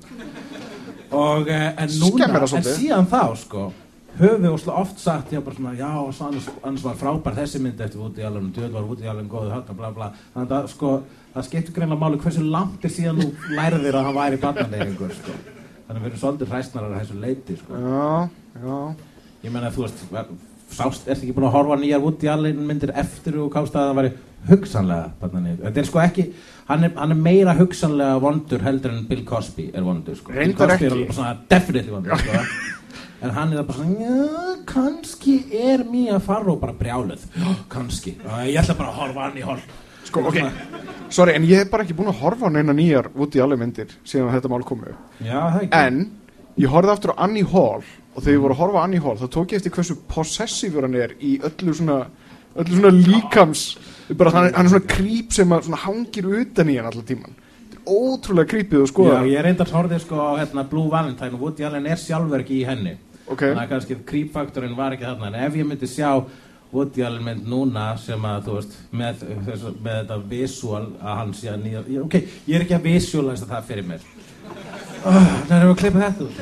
[1.14, 3.68] Og uh, en núna, en síðan þá, sko,
[4.18, 5.90] höfum við óslega oft sagt, já, bara svona, já,
[6.26, 9.54] annars, var frábær þessi mynd eftir út í alveg, döð var út í alveg góðu
[9.54, 10.10] högna, bla, bla.
[10.34, 10.92] Þannig að, sko,
[11.36, 15.38] það skiptir greinlega máli hversu langt er síðan þú lærðir að hann væri barnanýðingur, sko.
[15.86, 17.82] Þannig að við erum svolítið hræsnarar að þessu leiti, sko.
[17.86, 18.06] já,
[18.66, 18.78] já.
[19.40, 20.02] Ég meina þú veist,
[20.74, 24.00] sást, ertu ekki búin að horfa nýjar Woody Allen myndir eftir og kást að það
[24.00, 24.12] væri
[24.48, 25.64] hugsanlega barnanýðingur.
[25.66, 26.26] Þetta er sko ekki,
[26.70, 30.32] hann er, hann er meira hugsanlega vondur heldur en Bill Cosby er vondur, sko.
[30.32, 31.00] Bill Reyndar Cosby er ekki.
[31.00, 32.44] alveg svona definitely vondur, sko.
[33.20, 37.26] En hann er það bara svona, já, kannski er Mia Farrow bara brjáluð.
[37.36, 38.16] Já, kannski.
[38.48, 39.60] Ég ætla bara að horfa hann í hol.
[40.08, 40.38] Sko, ok,
[41.12, 43.92] sorry, en ég hef bara ekki búin að horfa á neina nýjar í alveg myndir
[44.02, 45.18] síðan að þetta mál komu upp.
[45.20, 45.82] Já, það ekki.
[45.84, 46.00] En
[46.64, 47.84] ég horfði aftur á Annie Hall
[48.20, 50.96] og þegar ég voru að horfa Annie Hall þá tók ég eftir hversu possessífur hann
[51.00, 52.00] er í öllu svona,
[52.52, 53.62] öllu svona líkams
[54.12, 57.06] bara hann er, hann er svona krýp sem að svona hangir utan í hann allan
[57.08, 57.38] tíman
[57.70, 61.38] þetta er ótrúlega krýpið og skoða Já, ég reyndar horfið sko á hérna, Blue Valentine
[61.38, 62.98] og Woody Allen er sjálfur ekki í henni.
[63.30, 63.46] Ok.
[63.46, 65.30] Þannig að kannski creep-faktorinn var ekki þarna.
[65.30, 66.10] En ef ég myndi sjá
[66.74, 71.50] Woody Allen mynd núna sem að, þú veist, með, með þetta visual að hann sé
[71.50, 71.84] að nýja...
[72.02, 72.16] Ok,
[72.46, 74.04] ég er ekki að visualista það fyrir mér.
[75.00, 76.36] Oh, það er að klippa þetta út.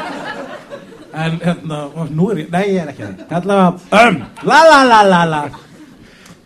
[1.24, 1.78] en hérna,
[2.14, 2.52] nú er ég...
[2.52, 3.24] Nei, ég er ekki það.
[3.40, 5.40] Allavega, um, la la la la la.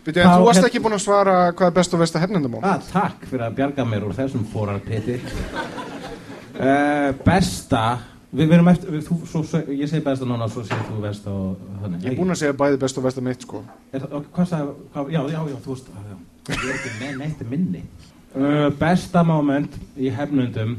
[0.05, 2.61] Byrju, en þú varst hérna- ekki búin að svara hvað er best og versta hefnendamál
[2.65, 5.15] Ah, takk fyrir að bjarga mér úr þessum fórarpiti.
[6.55, 7.83] Uh, besta,
[8.35, 11.33] við verum eftir, við, þú, svo, ég segi besta núna og svo segir þú besta
[11.33, 12.05] og þannig.
[12.05, 13.61] Ég er búin að segja bæði best og versta mitt sko
[13.91, 16.17] Er, það- ok, hvað sagði, já, já, já, þú veist, já, já.
[16.55, 17.83] ég er ekki með neitt minni.
[18.35, 20.73] Uh, besta moment í hefnundum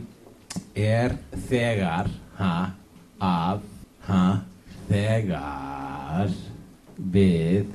[0.77, 1.15] er
[1.49, 2.75] þegar, ha,
[3.17, 3.63] að,
[4.05, 4.25] ha,
[4.91, 6.35] þegar
[7.01, 7.71] við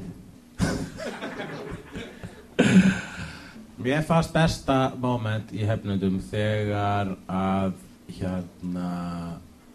[3.81, 7.73] Mér fannst besta moment í hefnundum þegar að
[8.19, 8.91] hérna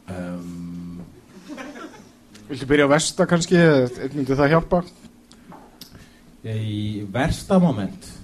[0.07, 1.01] um,
[2.47, 4.85] Viltu byrja á versta kannski, eða myndi það hjálpa?
[6.47, 8.16] í versta moment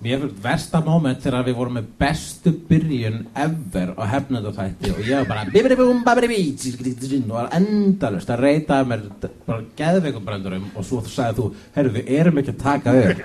[0.00, 5.00] Mér finnst versta moment þegar við vorum með bestu byrjun ever á hefnundu þætti og
[5.04, 9.02] ég var bara bibiribum babiribí og var endalust að reyta mér
[9.44, 11.46] bara geðveikum brandurum og svo sagði þú,
[11.76, 13.20] herru við erum ekki að taka upp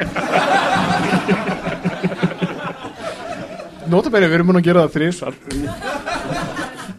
[3.86, 5.34] Nótabæri, við erum búin að gera það þrísvar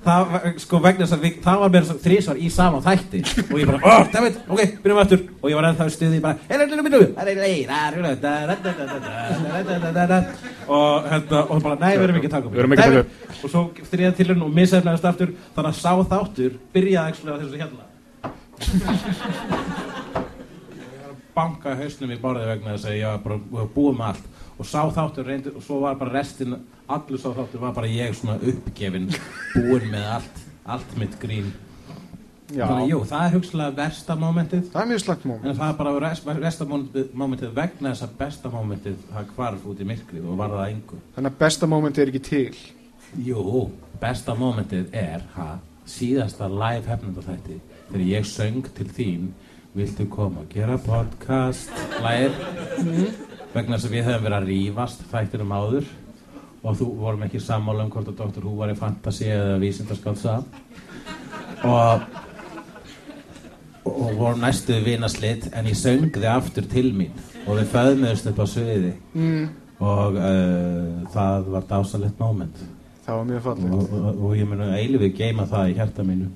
[0.06, 3.56] það var, sko vegna þess að við, það var mér þrísvar í sama þætti og
[3.60, 6.36] ég bara, oh, dammit, ok, byrjum aftur og ég var ennþá stuði bara
[10.66, 12.62] og hérna, og bara, nei, við erum ekki að taka upp að
[13.36, 17.58] og svo þriða tilurinn og misefnaðist aftur þannig að sá þáttur byrjaði ekki á þessu
[17.60, 17.84] hérna
[21.36, 24.26] banka hausnum í borðið vegna þess að ég var bara búið með allt
[24.56, 26.56] og sá þáttur reyndi og svo var bara restin
[26.88, 29.10] allur sá þáttur var bara ég svona uppgefin
[29.54, 31.52] búinn með allt allt mitt grín.
[32.46, 32.62] Já.
[32.68, 34.66] þannig jú, það er hugsalega versta mómentið.
[34.70, 38.06] Það er mjög slagt moment en það er bara rest, versta mómentið, mómentið vegna þess
[38.06, 41.00] að besta mómentið það hvarf út í myrkrið og var það engu.
[41.16, 42.60] Þannig að besta moment er ekki til.
[43.26, 43.64] Jú,
[44.02, 45.48] besta mómentið er ha,
[45.90, 47.58] síðasta live hefnundathætti
[47.90, 49.28] þegar ég söng til þín
[49.76, 51.70] Viltu koma og gera podcast?
[52.00, 53.25] Lægir
[53.56, 55.86] Vegna þess að við hefum verið að rífast þættinum áður
[56.66, 58.44] og þú vorum ekki sammála um hvort að Dr.
[58.44, 60.38] Who var í fantasi eða vísindaskálsa
[61.64, 62.06] og
[63.86, 67.12] og vorum næstu vinaslit en ég söng þið aftur til mín
[67.46, 69.44] og við föðmuðust upp á sviði Mm.
[69.80, 72.56] og uh, það var dásalegt moment
[73.06, 76.02] Það var mjög fallegt og, og, og ég mun að eilifið geima það í hjarta
[76.08, 76.26] mínu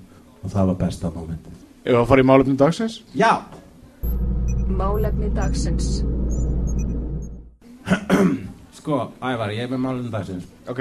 [0.45, 1.51] og það var besta moment
[1.85, 3.33] Ef að fara í málefni dagsins Já
[4.71, 6.05] Málefni dagsins.
[8.80, 10.47] Sko, Ævar, ég er með málum dagsins.
[10.70, 10.80] Ok.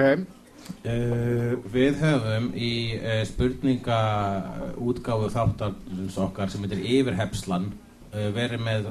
[0.86, 8.89] Uh, við höfum í uh, spurningaútgáfu þáttarins okkar sem heitir Yfirhepslan uh, verið með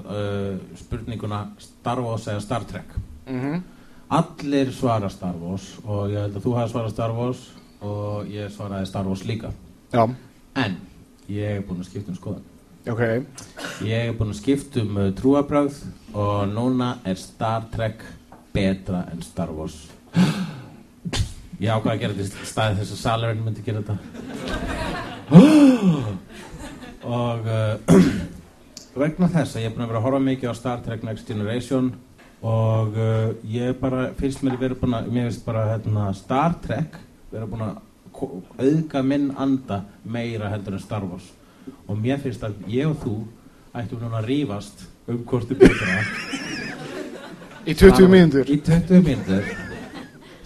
[0.80, 2.96] spurninguna Star Wars eða Star Trek.
[3.30, 3.60] Mhm.
[4.18, 7.42] Allir svara Star Wars og ég held að þú hafi svarað Star Wars
[7.84, 9.50] og ég svaraði Star Wars líka.
[9.92, 10.06] Já.
[10.56, 10.78] En
[11.28, 12.46] ég er búinn að skipta um skoðan
[12.88, 13.02] Ok.
[13.84, 15.82] Ég er búinn að skipta um uh, trúabrögð
[16.16, 18.00] og núna er Star Trek
[18.54, 19.76] betra en Star Wars.
[21.60, 23.96] Ég ákvað að gera þetta í staði þess að salurinn myndi gera þetta?
[27.18, 27.76] Og uh,
[29.02, 31.28] vegna þess að ég er búinn að vera að horfa mikið á Star Trek Next
[31.28, 31.90] Generation
[32.40, 36.96] og uh, ég bara finnst mér vera búinn að mér finnst bara hérna, Star Trek
[37.34, 37.84] vera búinn að
[38.58, 41.28] auðga minn anda meira heldur en Star Wars
[41.86, 43.16] og mér finnst að ég og þú
[43.78, 45.98] ættum núna að rífast um hvort er betra
[47.68, 48.48] Í 20 mínútur.
[48.48, 49.44] Í 20 mínútur.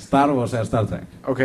[0.01, 1.13] Star Wars eða Star Trek.
[1.31, 1.43] Ok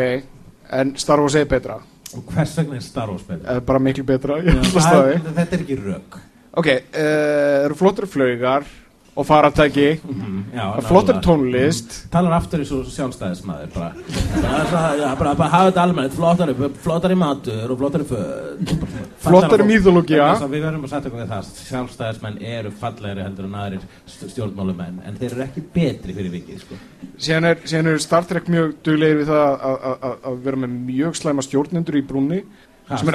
[0.74, 1.78] En Star Wars er betra.
[2.16, 3.54] Og hvers vegna er Star Wars betra?
[3.54, 6.18] Eða bara miklu betra Ég að Það þetta er ekki rök.
[6.58, 8.66] Ok, uh, eru flottir flaugar
[9.18, 9.98] og faratæki já,
[10.54, 11.24] Það er flottir nákvæmlega.
[11.26, 13.88] tónlist talar aftur eins og sjálfstæðismæður bara,
[14.42, 16.54] bara, bara, já, bara, bara hafa þetta almennt flottari,
[16.84, 18.72] flottari matur og flottari föt.
[19.26, 19.66] Flottari
[20.46, 24.30] að við verðum að setja okkur við það sjálfstæðismenn eru fallegri heldur en aðrir st-
[24.36, 26.78] stjórnmálumenn en þeir eru ekki betri fyrir vikið sko.
[27.18, 30.56] Síðan er, síðan er Star Trek mjög duglegir við það að- að- að að vera
[30.64, 32.44] með mjög slæma stjórnendur í brúnni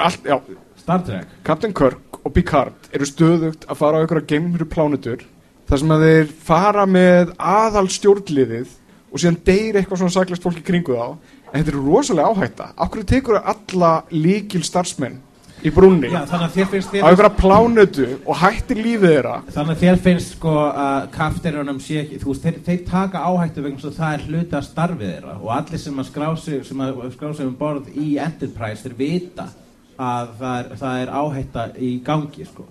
[0.04, 0.38] allt, já,
[0.84, 1.28] Star Trek?
[1.44, 5.24] Captain Kirk og Picard eru stöðugt að fara á einhverja geimur plánutur
[5.70, 8.74] þar sem að þeir fara með aðal stjórnliðið
[9.14, 11.38] og síðan deyr eitthvað svona saklist fólk í kringu þá.
[11.54, 12.72] En þetta er rosalega áhætta.
[12.82, 15.22] Akkur tekur alla líkil starfsmenn
[15.64, 19.36] í finnst á einhverja plánutu og hættir lífið þeirra.
[19.56, 23.64] Þannig að þér finnst sko að kaftirunum sé ekki, þú veist, þeir, þeir taka áhættu
[23.64, 26.84] vegna að það er hluti að starfið þeirra og allir sem að skrá sig, sem
[26.84, 29.50] að skrá sig um borð í Enterprise, þeir vita
[29.94, 32.68] að það er, það er áhætta í gangi sko.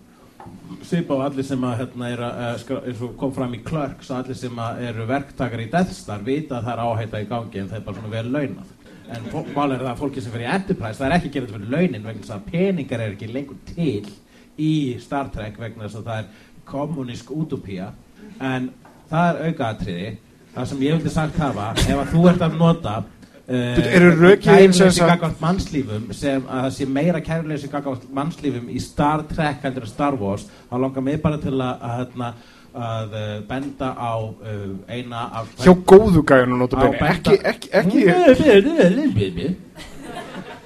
[0.82, 4.11] Svipa á allir sem að hérna, er að, uh, skra, og kom fram í Clerks
[4.11, 7.61] að allir sem eru verktakar í Death Star vita að það er áhætta í gangi
[7.62, 8.72] en það er bara svona vel launað.
[9.12, 12.07] En mál er það að fólki sem fyrir Enterprise það er ekki gerðið fyrir launin
[12.07, 14.12] vegna þess að peningar er ekki lengur til
[14.59, 14.72] í
[15.03, 16.28] Star Trek vegna þess að það er
[16.72, 17.90] kommunísk útopía
[18.40, 18.70] en
[19.11, 20.12] það er aukaatriði.
[20.53, 22.95] Það sem ég vildi sagt hafa ef að þú ert að nota
[24.38, 29.62] Kærleysi sagt- gagvart mannslífum sem að það sé meira kærleysi gagvart mannslífum í Star Trek
[29.66, 32.32] heldur en Star Wars þá langar mig bara til að, að, hérna,
[32.72, 36.22] að uh, benda á uh, eina af Hjá góðu
[37.03, 38.07] Á ekki, ekki, ekki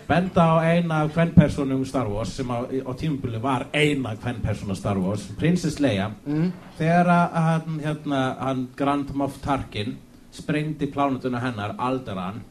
[0.06, 5.00] benda á eina af hvernpersonum Star Wars sem á, á tímabili var eina hvernpersona Star
[5.02, 6.10] Wars Princess Leia.
[6.26, 6.52] Mm.
[6.78, 9.96] þegar að hann, hérna, hann Grand Moff Tarkin
[10.30, 12.42] sprengdi plánutuna hennar Alderan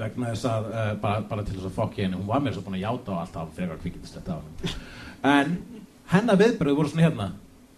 [0.00, 2.64] vegna þess að uh, bara, bara til þess að fokki henni hún var mér svo
[2.66, 4.74] búin að játa á allt á frekar kvikindistett á henni
[5.24, 5.56] en
[6.12, 7.28] hennar viðbröð voru svona hérna.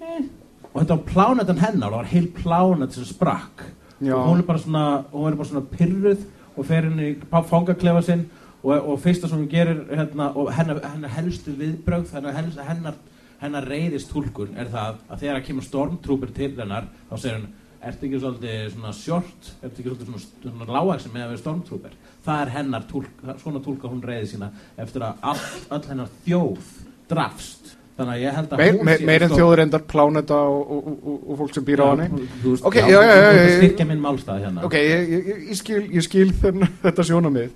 [0.02, 0.24] Eh.
[0.72, 3.66] og þetta var plánutan hennar það var heil plánut sem sprakk.
[4.00, 4.12] Já.
[4.12, 8.02] og hún er bara svona hún er bara svona pyrruð og fer henni í fangaklefa
[8.04, 8.26] sinn
[8.62, 12.36] og, og fyrsta sem hún gerir hérna, og hennar, hennar helstu viðbröð hennar,
[12.66, 12.98] hennar,
[13.40, 17.48] hennar, reyðist tólkun er það að þegar það kemur stormtrooper til hennar þá segir hann
[17.86, 19.50] ertu ekki svolítið svona short?
[19.62, 23.62] Ertu ekki svolítið svona, svona lágæksum með að vera stormtrooper það er hennar tólk, svona
[23.64, 24.50] tólka hún reyði sína
[24.82, 25.40] eftir að all,
[25.76, 26.70] all hennar þjóð
[27.10, 27.72] drafst.
[27.96, 30.72] Þannig að ég held að meir, hún sé meir en stór- þjóður endar pláneta og,
[30.74, 33.86] og, og, og fólk sem býr á veist, ok, já, já, já, já, já, styrkja
[33.88, 34.64] minn málstað hérna.
[34.68, 37.54] ok, ég, ég, ég, ég skil, ég skil þenn, þetta sjónamið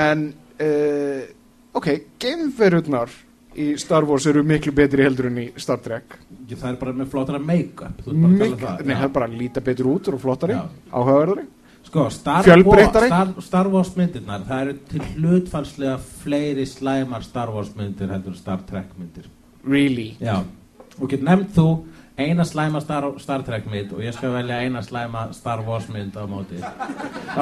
[0.00, 0.24] en
[0.64, 1.20] uh,
[1.76, 1.90] ok,
[2.24, 3.12] geimverurnar
[3.52, 6.16] í Star Wars eru miklu betri heldur en í Star Trek.
[6.48, 9.92] Ég, það er bara með flottara make-up um nei, það er bara að líta betur
[9.92, 10.56] út og flottari,
[10.88, 11.44] áhugaverðari
[11.92, 13.10] Sko, Star Fjölbreyttari?
[13.10, 18.32] Wars, Star, Star Wars myndirnar það eru til hlutfalslega fleiri slæmar Star Wars myndir heldur
[18.38, 19.26] Star Trek myndir.
[19.68, 20.14] Really?
[20.16, 20.38] Já,
[20.96, 21.66] og get nefnt þú
[22.28, 26.16] eina slæma Star, Star Trek mynd og ég skal velja eina slæma Star Wars mynd
[26.16, 26.60] á móti.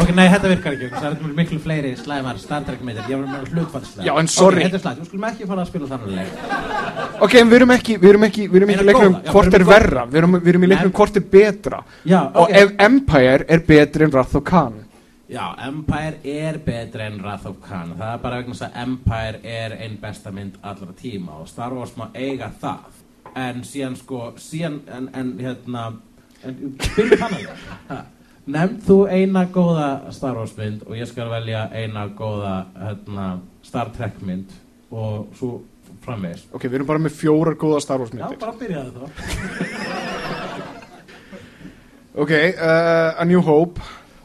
[0.01, 3.29] Ok, nei, þetta virkar ekki það eru miklu fleiri slæmar Star Trek myndir ég var
[3.39, 4.65] með hlutfalslega Já, en sorry.
[4.65, 6.81] Ok, þetta er slæmt, við skulum ekki fara að spila þannig leik
[7.21, 10.05] ok, en við erum ekki við erum ekki, við erum ekki leiknum hvort er verra
[10.11, 11.83] við erum, við erum í leiknum hvort er betra.
[12.05, 12.55] Já, og ok.
[12.63, 14.79] ef Empire er betri en Wrath of Khan.
[15.31, 17.95] Já, Empire er betri en Wrath of Khan.
[17.99, 21.77] Það er bara vegna þess að Empire er einn besta mynd allra tíma og Star
[21.77, 23.00] Wars má eiga það
[23.37, 25.85] en síðan sko, síðan en, en hérna
[26.45, 26.57] en,
[26.97, 27.47] byrju þannig
[28.51, 33.27] Nefnd þú eina góða Star Wars mynd og ég skal velja eina góða hérna,
[33.63, 34.51] Star Trek mynd
[34.91, 35.61] og svo
[36.03, 36.47] framvegis.
[36.57, 38.41] Ok, við erum bara með fjórar góða Star Wars Já, myndir.
[38.41, 39.05] bara byrjaði þá.
[42.21, 43.81] Ok, uh, A New Hope.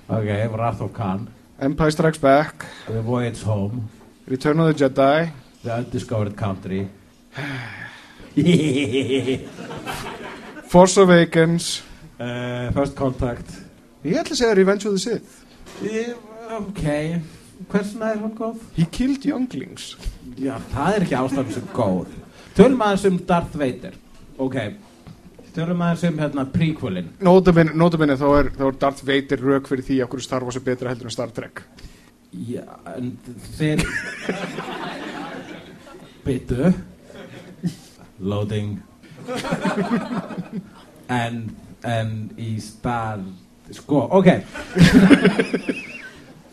[0.09, 1.27] Ok, Wrath of Khan.
[1.61, 2.65] Empire Strikes Back.
[2.87, 3.89] The Voyage Home.
[4.27, 5.29] Return of the Jedi.
[5.63, 6.87] The Undiscovered Country
[10.71, 11.81] Force Awakens.
[12.19, 13.47] Uh, First Contact.
[14.05, 15.31] Ég ætla að segja Revenge of the Sith.
[15.83, 16.15] Ég-
[16.45, 16.83] Ok,
[17.71, 18.59] hversna er hún góð?
[18.77, 19.95] He killed younglings.
[20.37, 22.11] Já, það er ekki ástæðum sem góð.
[22.55, 23.95] Tölum aðeins um Darth Vader.
[24.37, 24.59] Ok,
[25.55, 27.09] tölum aðeins um hérna prequelin.
[27.25, 30.93] Notabene þá, er, þá er Darth Vader rauk fyrir því okkur Star Wars er betra
[30.93, 31.63] heldur en Star Trek.
[32.45, 32.61] Já,
[32.93, 33.15] en
[33.57, 33.81] þeir
[36.25, 36.71] Byttu
[38.19, 38.79] Loading.
[41.09, 41.41] En,
[41.83, 43.25] en í stað
[43.73, 44.27] Sko, ok.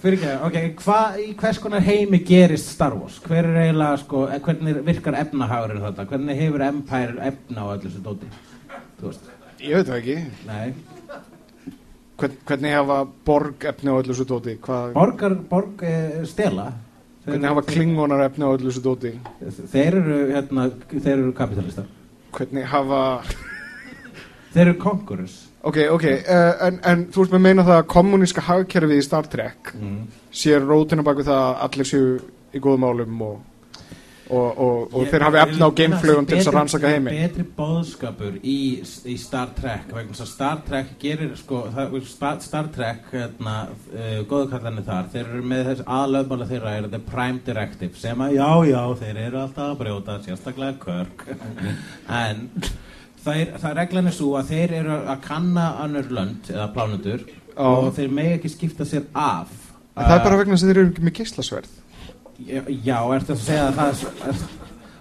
[0.03, 3.17] Fyrir ekki, ok, hvað í hvers konar heimi gerist Star Wars?
[3.23, 6.07] Hver er eiginlega, sko, eh, hvernig virkar efnahagurinn þetta?
[6.11, 8.27] Hvernig hefur Empire efna á öllu þessu dóti?
[9.63, 10.17] Ég veit það ekki.
[10.49, 10.69] Nei.
[12.19, 12.99] Hvern, hvernig hafa
[13.29, 14.55] borg efni á öllu dóti?
[14.65, 16.67] Hvað, Borgar, borg, eh, stela
[17.27, 19.15] hvernig hafa klingonar efni á öllu þessu dóti?
[19.73, 21.89] Þeir eru, hérna, þeir eru kapitalistar
[22.33, 23.01] hvernig hafa
[24.53, 27.89] Þeir eru conquerors ok, ok, uh, en, en þú ert með að meina það að
[27.95, 29.99] kommuníska hagkerfið í Star Trek mm.
[30.43, 32.13] sér rótina bak við það að allir séu
[32.53, 33.37] í góðum álum og,
[34.33, 37.15] og, og, og þeir hafi efna á geimflugum til þess að rannsaka heimi.
[37.17, 43.57] betri bóðskapur í, í Star Trek Star Trek gerir sko, það, Star, Star Trek hérna,
[43.93, 48.39] uh, góðkallarnir þar þeir eru með þess aðlöfmála þeirra er the prime directive sem að
[48.39, 51.29] já já þeir eru alltaf að brjóta sérstaklega Kirk.
[52.23, 52.49] En
[53.23, 57.25] það er, það reglan er svo að þeir eru að kanna annur lönd eða plánundur
[57.27, 57.67] Já.
[57.69, 59.53] og þeir megi ekki skipta sér af
[59.93, 61.82] en það er bara vegna að þeir eru ekki með geislasverð
[62.49, 64.43] Já, ertu að segja að það er, er,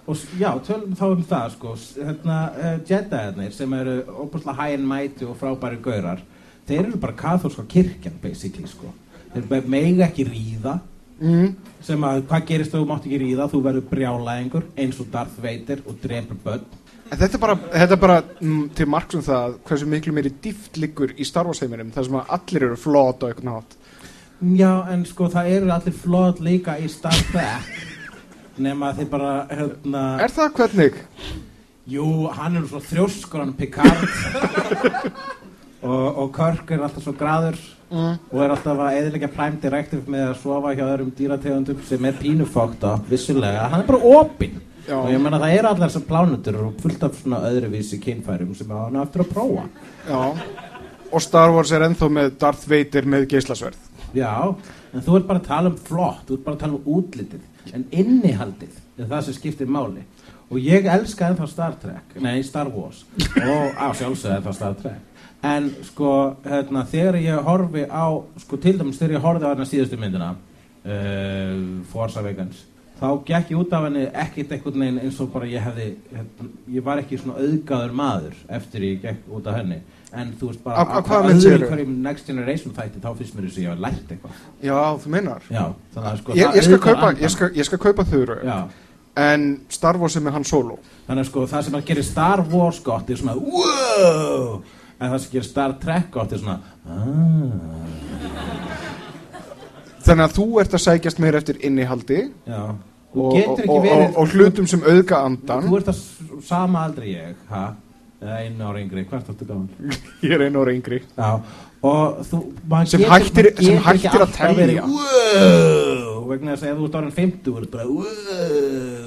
[0.02, 4.88] og já, tölum þá um það sko, hérna, uh, Jedi-arnir sem eru óbúslega high and
[4.88, 6.22] mighty og frábæri gaurar
[6.68, 8.92] þeir eru bara katholska kirkjan basically sko.
[9.32, 10.80] Þeir mega ekki ríða.
[11.22, 11.52] Mm.
[11.86, 13.44] sem að hvað gerist þú mátt ekki ríða?
[13.50, 16.64] Þú verður brjálæðingur eins og Darth Vader og drepur börn.
[17.12, 20.32] En þetta er bara, þetta er bara mm, til marks um það hversu miklu meiri
[20.42, 23.76] dýft liggur í Star Wars heiminum þar sem að allir eru flót og eitthvað nátt
[24.42, 27.68] Já, en sko það eru allir flott líka í Star Trek.
[28.62, 30.96] Nema þið bara hérna, Er það hvernig?
[31.92, 34.02] Jú, hann er svo þrjóskur hann Picard.
[35.82, 37.60] Og, og Kirk er alltaf svo graður.
[37.92, 38.14] Mm.
[38.32, 42.14] og er alltaf að eðilegja Prime Directive með að sofa hjá öðrum dýrategundum sem er
[42.16, 44.54] pínufókt á vissulega, hann er bara opinn.
[44.86, 44.96] Já.
[44.96, 48.72] og ég menna það eru allar þessar plánutur og fullt af svona öðruvísi kynfærum sem
[48.72, 49.66] hann á eftir að prófa.
[50.08, 50.22] Já.
[51.12, 54.32] Og Star Wars er ennþá með Darth Vader með geislasverð Já,
[54.92, 57.74] en þú ert bara að tala um flott, þú ert bara að tala um útlitið
[57.76, 60.04] en innihaldið er það sem skiptir máli.
[60.52, 63.06] Og ég elska ennþá Star Trek, nei Star Wars
[63.40, 65.06] og á sjálfsögðu ennþá Star Trek.
[65.42, 66.10] En sko,
[66.44, 68.06] hérna, þegar ég horfi á,
[68.44, 71.56] sko til dæmis þegar ég horfi á hérna síðustu myndina uh,
[71.90, 72.66] Force Awakens
[73.02, 76.50] þá gekk ég út af henni ekkert einhvern veginn eins og bara ég hefði hérna,
[76.70, 79.80] ég var ekki svona auðgaður maður eftir ég gekk út af henni
[80.12, 81.68] en þú veist bara Á- á hvaða mynd öðru segirðu?
[81.72, 84.42] hverjum Next Generation þætti þá finnst mér þess að ég hafa lært eitthvað.
[84.62, 87.78] Já, þú minnar Já, þannig að sko ég, ég, skal kaupa, ég, skal, ég skal
[87.86, 88.38] kaupa þuru.
[88.44, 88.58] Já,
[89.16, 90.78] En Star Wars er með Han Solo.
[91.08, 94.62] Þannig að sko það sem að gera Star Wars gott er svona wow!
[95.02, 98.22] En það sem gerir Star Trek gott er svona ah,
[100.02, 102.62] Þannig að þú ert að sækjast meir eftir innihaldi Já,
[103.12, 106.00] og, og, og, og, hlutum sem auðga andan Þú ert að
[106.46, 107.64] sama aldrei ég, ha?
[108.22, 109.68] Einu ára yngri, hvert áttu gaman?
[110.22, 110.98] Ég er einu ára yngri.
[111.16, 111.30] Já,
[111.82, 112.38] og þú
[112.70, 114.30] maður Sem hættir- sem hættir að
[114.86, 118.06] wow, vegna þess að ef þú ert ára 50 bara wow,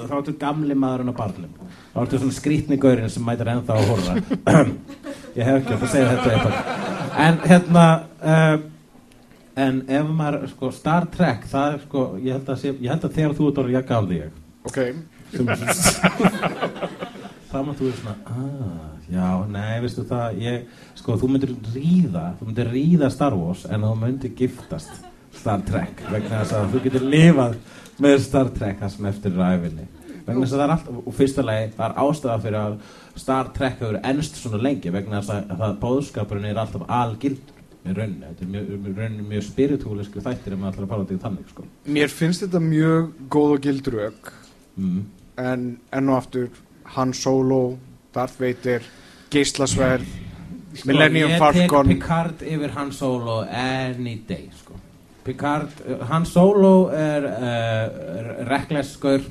[0.03, 1.53] og þá ertu gamli maðurinn á barnum
[1.93, 4.13] þá ertu svona skrítni gaurinn sem mætir ennþá að horfa.
[5.39, 6.55] Ég hef ekki átt að segja þetta eitthvað.
[7.26, 7.86] En hérna
[8.20, 8.57] uh,
[9.55, 13.03] en ef maður sko Star Trek það er sko ég held að, sé, ég held
[13.07, 14.24] að þegar þú ert orðið ég gaf þig
[14.66, 14.78] Ok.
[17.51, 22.28] Þá maður þú er svona ah, já, nei, veistu það ég, sko, þú myndir ríða
[22.39, 25.03] þú myndir ríða Star Wars en þú myndir giftast
[25.36, 27.58] Star Trek vegna þess að þú getur lifað
[28.01, 29.89] með Star Trek það sem eftir er æfinni
[30.26, 32.78] vegna þess að það er allt, og fyrsta lagi það er ástæða fyrir að
[33.16, 37.56] Star Trek hefur ennst svona lengi vegna þess að, að það bóðskapurinn er alltaf algildur
[37.86, 41.18] með rauninni, þetta er mjög, rauninni mjög spiritúlisku þættir ef maður ætlar að fara til
[41.22, 41.66] þannig sko.
[41.97, 44.32] Mér finnst þetta mjög góð og gild rök
[44.80, 45.03] mm.
[45.41, 46.47] En enn og aftur
[46.95, 47.76] Han Solo,
[48.16, 48.86] Darth Vader
[50.86, 54.76] Millennium sko, ég Falcon tek Picard yfir Han Solo any day sko.
[55.26, 55.72] Picard,
[56.09, 59.24] Han Solo er uh, rekleskur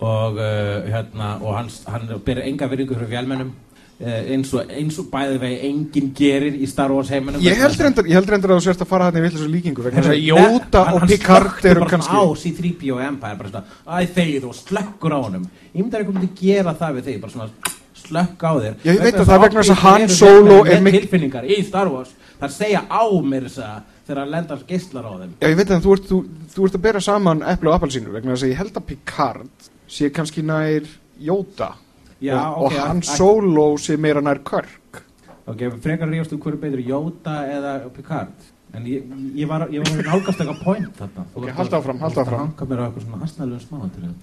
[0.00, 3.52] og uh, hérna og hann, hann byrja enga virðingu fyrir fjálmennum
[4.00, 7.42] eins og, eins og bæði vegi enginn gerir í Star Wars heiminum.
[7.44, 9.84] Ég held reyndar, ég held reyndar að þú sérst að fara hann í villis líkingu
[9.84, 14.08] vegna þess að Jóta og Picard eru kannski á C-3PO og Empire bara svona, æ
[14.16, 15.44] þegið og slökkur á honum.
[15.74, 18.74] Ég myndi að einhvern veginn gera það við þig bara svona slökk á þér.
[18.88, 21.60] Ég veit að það vegna þess að allir Han eru Solo er mikil- tilfinningar í
[21.68, 22.14] Star Wars.
[22.40, 25.34] Það segja á mér þess að þegar að lenda geislar á þeim.
[25.40, 26.18] Já, ég veit að þú ert, þú,
[26.54, 29.68] þú ert að bera saman epli og appelsínu vegna þess að ég held að Picard
[29.90, 30.88] sé kannski nær
[31.20, 31.74] Jóta
[32.20, 35.02] Já, og, ok, og Han æ- Solo sé meira nær Kirk
[35.46, 38.34] ok, frekar ríðast um hverju betur Jóta eða Picard.
[38.74, 39.02] En ég,
[39.34, 41.24] ég var, ég nálgast eitthvað point þarna.
[41.34, 42.38] Þú Ok, að- áfram, þú að áfram.
[42.38, 44.14] hanga mér á eitthvað svona astnælum smáatriðum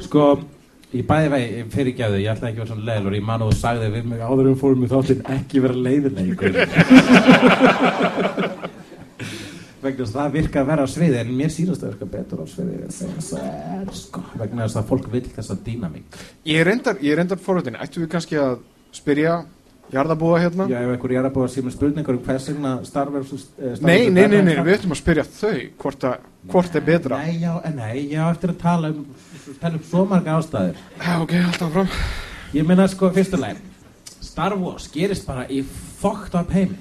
[0.00, 0.38] sko
[0.88, 3.24] Í bæði vegi, fyrir ekki að þau, ég ætla ekki að vera svona leiðilur, ég
[3.28, 6.52] man og þú sagði við mig áður um fórum í þáttinn ekki vera leiðilegur.
[9.88, 12.42] vegna þess að það virka að vera á sviði, en mér sýnast að virka betur
[12.42, 16.18] á sviði en þess að sko, vegna þess að fólk vil þessa dýnamík.
[16.48, 18.60] Ég er er reyndar forhundin Ættu við kannski að
[18.96, 19.38] spyrja
[19.88, 20.66] Jarðabúa hérna?
[20.68, 23.46] Já, ef einhver er að búa að síma spurningar um hvers vegna Star Wars...
[23.56, 27.20] eh, Nei, nei, nei, nei, við ættum að spyrja þau hvort, að, hvort er betra
[27.22, 29.06] Nei, já, eh, nei, ég á eftir að tala um,
[29.62, 30.82] tala um svo marga ástæður.
[31.00, 31.88] Já, ok, alltaf fram
[32.52, 33.64] Ég meina, sko, fyrstuleg,
[34.24, 35.62] Star Wars gerist bara í
[36.02, 36.76] fucked up heimi.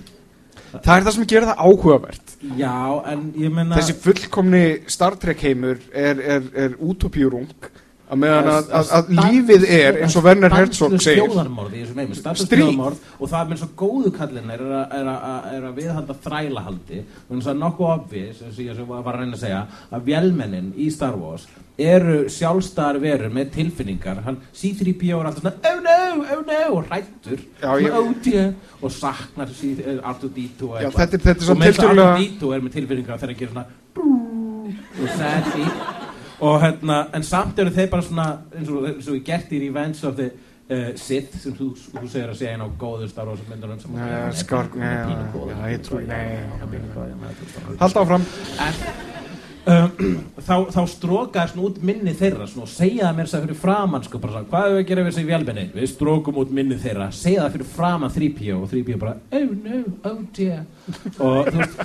[0.72, 2.38] Það er það sem gerir það áhugavert.
[2.60, 2.76] Já,
[3.14, 3.78] en ég meina...
[3.78, 7.52] Þessi fullkomni Star Trek heimur er, er, er utopjúrung
[8.08, 11.28] að meðan að, að, að lífið er eins og Werner Herzog segir.
[12.40, 12.80] Stríð.
[13.20, 15.12] og það með svo góðu kallin er að, er
[15.58, 17.04] er viðhalda þrælahaldi.
[17.28, 20.70] Og eins og nokkuð obvious, eins og ég var að reyna að segja að vélmennin
[20.80, 21.48] í Star Wars
[21.78, 24.24] eru sjálfstæðar verur með tilfinningar.
[24.26, 25.98] Hann C-3PO er alltaf svona oh no,
[26.34, 27.44] oh no og hrættur
[27.84, 28.08] ég- oh
[28.82, 30.96] og saknar eh, R2-D2 og eitthvað.
[31.52, 33.68] og með þess að tiltölulega- R2-D2 er með tilfinningar þegar hann gerir svona
[34.98, 36.06] og sassy
[36.40, 39.62] og hérna, en samt eru þeir bara svona eins og, eins og við gert í
[39.64, 40.28] Revenge of the
[40.70, 43.98] uh, Sith sem þú, þú segir að sé einn á góðu Star Wars myndunum sem
[43.98, 45.08] Nei, skar- nei, já,
[45.50, 48.26] já, ég nei Halda áfram.
[49.68, 49.92] Um,
[50.48, 53.60] þá, þá strókaði svona út minni þeirra svona, og segja það mér þess að fyrir
[53.66, 55.66] framann sko, bara, svona, hvað er við að gera við þessi vélmenni?
[55.76, 59.82] Við strókum út minni þeirra, segja það fyrir framann 3PO og 3PO bara oh no,
[60.08, 60.62] oh dear.
[61.18, 61.82] Og þú veist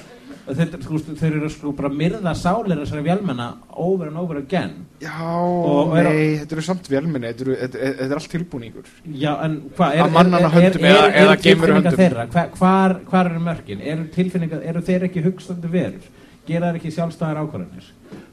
[0.46, 3.46] þeir, þú veist, þeir eru sko bara myrða sálir þessari vélmenna
[3.78, 7.56] over and over again Já, Og- og er- nei, þetta eru samt velminni, þetta, eru-
[7.60, 8.84] þetta, þetta er allt tilbúningur.
[9.06, 11.96] Já, en hvað, er, Að mannanna höndum eða- höndum.
[12.02, 13.80] þeirra, hva, hvar, hvar eru mörkin?
[13.82, 16.02] Eru þeir ekki hugsandi verur?
[16.46, 17.90] Gera þeir ekki sjálfstæðar ákvarðanir?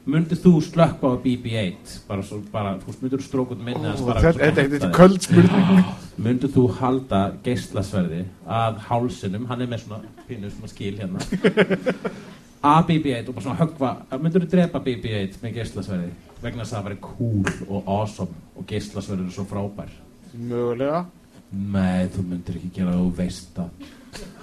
[0.08, 1.98] Mundið þú slökka á BB-8?
[2.08, 4.68] Bara svo, bara, þú veist, myndir þú strók út minni hans Ó, bara þetta- er
[4.88, 5.84] að- köld spurning.
[6.18, 11.20] Mundið þú halda geislasverði að hálsinum, hann er með svona pínu svona skil hérna.
[12.60, 13.90] Að BB-8 og bara svona höggva
[14.20, 16.10] myndur þú drepa BB-8 með geislasverði
[16.42, 19.94] vegna þess að það væri cool og awesome og geislasverður er svo frábær.
[20.36, 21.04] Mögulega.
[21.52, 23.70] Nei, þú myndir ekki gera það, þú veist það.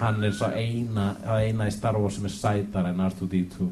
[0.00, 1.06] Hann er svo eina,
[1.38, 3.68] eina í Star Wars sem er sætar en R2-D2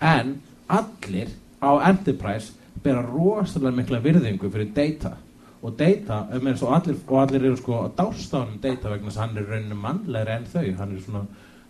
[0.00, 0.34] En
[0.68, 1.28] allir
[1.62, 2.52] á Enterprise
[2.82, 5.16] bera rosalega mikla virðingu fyrir Data.
[5.62, 9.10] Og Data, um eins og allir, og allir eru sko að dásta honum Data vegna
[9.10, 10.66] þess að hann er rauninu mannlegri en þau.
[10.78, 11.24] Hann er svona,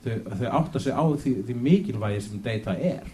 [0.04, 3.06] þau, þau átta sig á því, því mikilvægi sem Data er.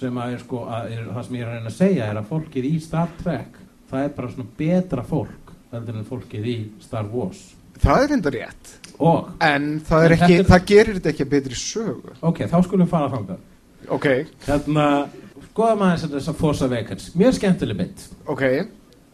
[0.00, 2.16] Sem að er sko, að er, það sem ég er að reyna að segja er
[2.22, 3.58] að fólkið í Star Trek
[3.92, 7.42] það er bara svona betra fólk heldur en fólkið í Star Wars.
[7.82, 8.72] Það er enda rétt.
[8.98, 9.28] og?
[9.40, 12.14] En það, En ekki, er- það gerir þetta ekki að betri sögu.
[12.22, 13.38] ok, þá skulum við fara þangað.
[13.88, 14.06] Ok,
[14.46, 14.86] hérna,
[15.52, 18.42] skoða maður þess að Force Awakens mjög skemmtileg mynd ok.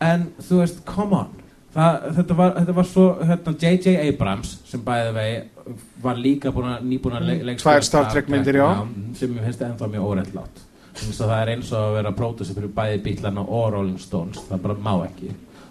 [0.01, 1.35] en þú veist, come on
[1.69, 3.93] Það, þetta, var, þetta var svo hérna, J.J.
[4.09, 8.69] Abrams sem bæði vegi var líka búin nýbúin að leik tvær Star Trek myndir, já.
[9.15, 10.07] sem ég finnst ennþá mjög
[11.21, 14.41] að það er eins og að vera að pródusir fyrir bæði Bílana og Rolling Stones
[14.49, 15.29] það bara má ekki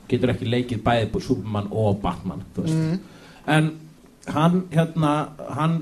[0.08, 3.00] getur ekki leikið bæði Superman og Batman þú veist Mm.
[3.58, 3.72] en
[4.38, 5.16] hann hérna
[5.58, 5.80] hann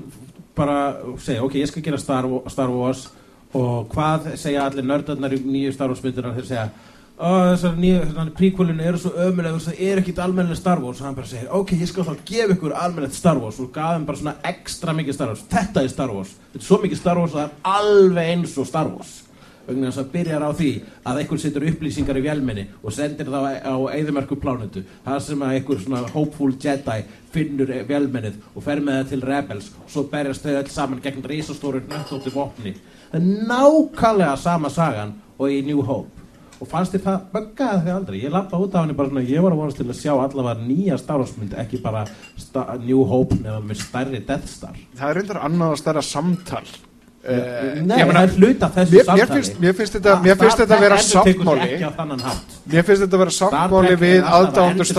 [0.56, 0.78] bara
[1.18, 3.10] segja ok, ég skal gera Star, Star Wars
[3.54, 6.68] og hvað segja allir nördarnar í nýju Star Wars myndunar þeir segja
[7.16, 11.00] "Ó, þessar nýju príkvölinu eru svo ömulega það er ekkit almennileg Star Wars.
[11.00, 13.60] Og hann bara segir ok, ég skal þá gefa ykkur almennilegt Star Wars.
[13.60, 15.44] Og gaf þeim bara svona ekstra mikið Star Wars.
[15.48, 18.58] Þetta er Star Wars, þetta er svo mikið Star Wars að það er alveg eins
[18.58, 19.22] og Star Wars.
[19.66, 20.72] Vegna þess að byrjar á því
[21.04, 25.54] að einhver setur upplýsingar í vélminni og sendir það á eðimerku plánutu það sem að
[25.56, 29.72] einhver svona hopeful Jedi finnur vélminnið og fer með það til Rebels.
[29.82, 32.76] Og svo berjast þau öll saman gegn risastóru nöttóttu vopni
[33.14, 36.10] nákvæmlega sama sagan og í New Hope.
[36.56, 38.18] Og fannst þér það böggaði þig aldrei?
[38.22, 40.64] Ég lappa út af henni bara svona ég var að vonast til að sjá allavega
[40.64, 42.06] nýja Star Wars mynd ekki bara
[42.80, 44.78] New Hope nema með stærri Death Star.
[44.96, 46.64] Það er reyndar annað að stærra samtal.
[47.26, 49.24] Eh, Nei, það er hluta þessu samtali.
[49.64, 50.12] mér finnst þetta,
[50.76, 50.96] Trek vera
[52.22, 52.52] hátt.
[52.72, 54.92] Mér finnst þetta vera Star sáttmáli Trek við að aðdándur Wars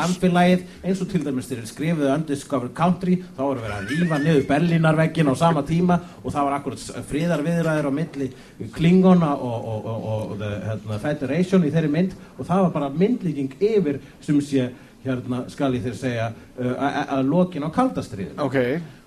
[0.00, 4.46] samfélagið eins og til dæmis þeir skrifuðu Undiscovered Country þá voru verið að rífa niður
[4.54, 8.30] Berlínarveggin á sama tíma og það var akkurat friðarviðræður á milli
[8.72, 12.88] Klingona og, og, og, og the, hérna, Federation í þeirri mynd og það var bara
[13.04, 14.70] myndlíking yfir sem sé
[15.06, 18.56] hérna skal ég þeir segja uh, að- að lokin á kaldastriðin Ok,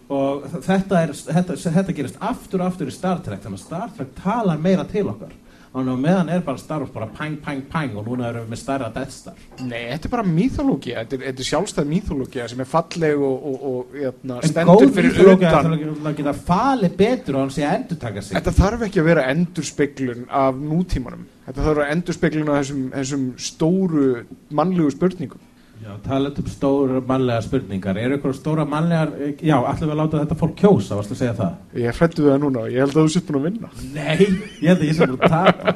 [0.10, 3.93] og þetta, er, þetta, þetta gerist aftur og aftur í Star Trek þannig að Star
[3.97, 5.36] Trek talar meira til okkar.
[5.70, 8.60] Að meðan er bara Star Wars bara pang, pang, pang og núna erum við með
[8.64, 9.36] stærra Death Star.
[9.62, 13.43] Nei, þetta er bara mýþológia Þetta er, þetta er sjálfstæð mýþológia sem er falleg og,
[13.51, 15.45] og, og jæna, en stendur góð fyrir utan.
[15.45, 18.34] að- til að geta falið betur og hann sé að endur taka sig.
[18.39, 21.28] Þetta þarf ekki að vera endurspeglun af nútímanum.
[21.45, 24.10] Þetta þarf að vera endurspeglun af þessum, þessum stóru
[24.49, 25.45] mannlegu spurningum
[25.80, 27.97] Já, talað um stóra mannlega spurningar.
[27.97, 31.36] Eru ykkur stóra mannlegar já, ætlum við að láta þetta fólk kjósa, varstu að segja
[31.38, 31.53] það?
[31.80, 33.69] Ég hrættu við það núna og ég held að þú sitt búin að vinna.
[33.93, 34.27] Nei,
[34.59, 35.75] ég held að ég sem búin að tapa.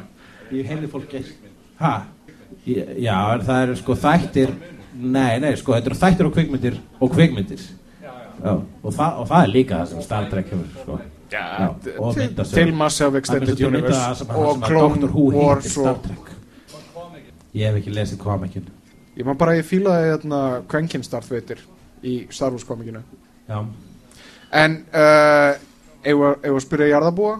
[0.54, 1.94] Ég heyrði fólk ekki Hæ?
[2.68, 4.52] Já, en það eru sko þættir
[4.94, 7.64] Nei, nei, sko, þetta eru þættir og kvikmyndir og kvikmyndir.
[8.04, 11.00] Já, og, það, og það er líka það sem Star Trek hefur sko.
[11.34, 11.44] Já,
[11.98, 12.54] og til- myndasögur.
[12.60, 16.30] til Mass Effect Það er Extended og Universe og Clone Doctor Who Wars og- Trek.
[17.56, 18.70] Ég hef ekki lesið komikin
[19.14, 20.40] Ég maður bara ég fílaði hérna
[20.70, 21.60] Kvenkin Vader
[22.04, 23.04] í Star Wars komikinu.
[23.48, 23.60] Já.
[24.54, 25.54] En uh,
[26.04, 27.36] við eigum við að spyrja jarðabúa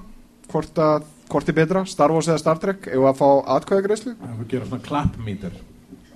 [0.52, 2.88] hvort, að, hvort er betra, Star Wars eða Star Trek?
[2.90, 5.58] Eigum við að fá atkvæðagreyslu Það er að gera svona klappmítur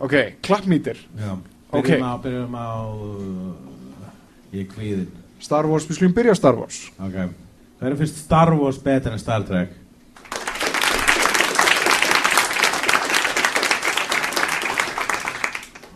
[0.08, 1.32] Ok, klappmítir Já.
[1.72, 1.90] Ok.
[1.90, 4.06] Byrjum á, byrjum á uh,
[4.56, 5.10] Ég kvíðin
[5.44, 6.88] Star Wars, við slum byrja Star Wars.
[6.98, 7.18] Ok.
[7.78, 9.76] Það er fyrst Star Wars betur en Star Trek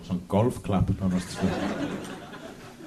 [0.06, 1.50] Svona golfklapp nánast sko.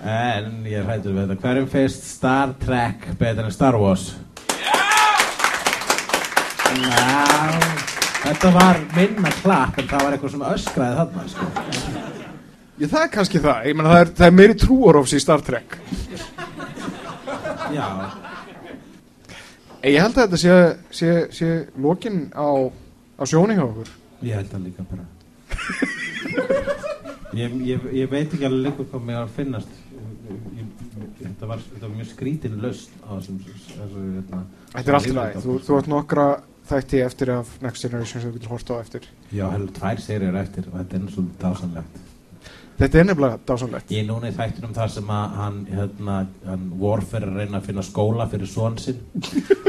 [0.05, 1.41] En ég hættur við þetta.
[1.45, 4.11] Hverjum fyrst Star Trek betur en Star Wars?
[6.75, 7.75] Já
[8.25, 11.49] Þetta var minna klapp en það var eitthvað sem öskraði þarna sko.
[12.81, 15.45] Já, það er kannski það, ég menna það er, það er meiri trúarofs í Star
[15.45, 15.77] Trek.
[17.75, 17.89] Já.
[19.85, 20.57] Ég held að þetta sé,
[20.89, 21.51] sé, sé
[21.85, 22.49] lokin á,
[23.21, 23.93] á sjóni hjá okkur.
[24.25, 25.05] Ég held það líka bara
[27.39, 29.77] ég, ég, ég veit ekki alveg lengur hvað mér að finnast.
[30.55, 30.71] Ég,
[31.21, 35.15] þetta, var, þetta var mjög skrítin löst á þessum þessu, hérna, Þetta er allt í
[35.19, 36.25] lagi, þú, þú ert nokkra
[36.71, 39.07] þætti eftir af Next Generation sem þú getur hort á eftir.
[39.31, 42.03] Já, heldur tvær serið eftir og þetta er svolítið dásanlegt
[42.75, 46.17] Þetta er nefnilega dásanlegt Ég núna í þættinum þar sem að hann, hérna,
[46.49, 48.99] hann Warfare reyna að finna skóla fyrir svon sinn.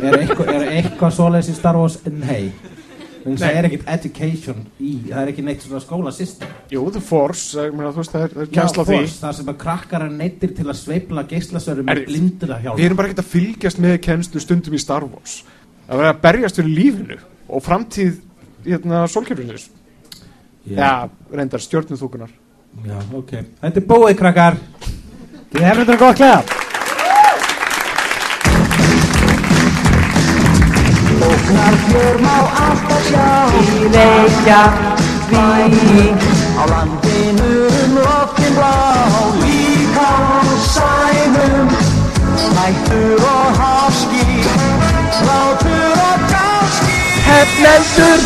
[0.01, 1.99] Er eitthvað, eitthvað svoleiðis í Star Wars?
[2.09, 2.49] Nei.
[3.26, 6.51] Það er ekkert education í, það er ekki neitt svona skólasystem.
[6.69, 8.99] Jú, The Force, þú veist, það er, það er kjænsla á því.
[9.23, 12.78] það sem að krakkar er neittir til að sveifla geislasverðum Er- með blindur að hjálpa
[12.78, 15.39] Við erum bara ekkert að fylgjast með kennslu stundum í Star Wars.
[15.89, 17.17] Að vera að berjast fyrir lífinu
[17.49, 18.21] og framtíð
[18.65, 19.69] hérna, sólkerfisins.
[20.69, 22.30] Já, reyndar stjórnum
[22.84, 23.32] Já, ok.
[23.61, 24.57] Þetta er búið krakkar.
[25.55, 26.41] Þið hefum þetta gott klæða
[31.26, 32.74] Óknarfjör má alltaf sjá
[33.05, 33.11] Í
[33.93, 35.29] Reykjavík
[36.57, 38.77] Á landinu um loftin blá
[39.41, 40.41] Líka á
[40.73, 41.69] sænum
[42.55, 44.25] Nættur og háski
[45.27, 46.97] Látur og gáski
[47.27, 48.19] Hefnendur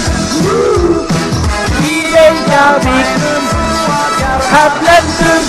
[1.84, 3.09] Í Reykjavík
[4.53, 5.43] Hefnendur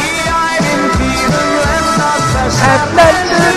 [0.00, 0.08] Í
[0.40, 1.86] æfintýrum
[2.64, 3.56] Hefnendur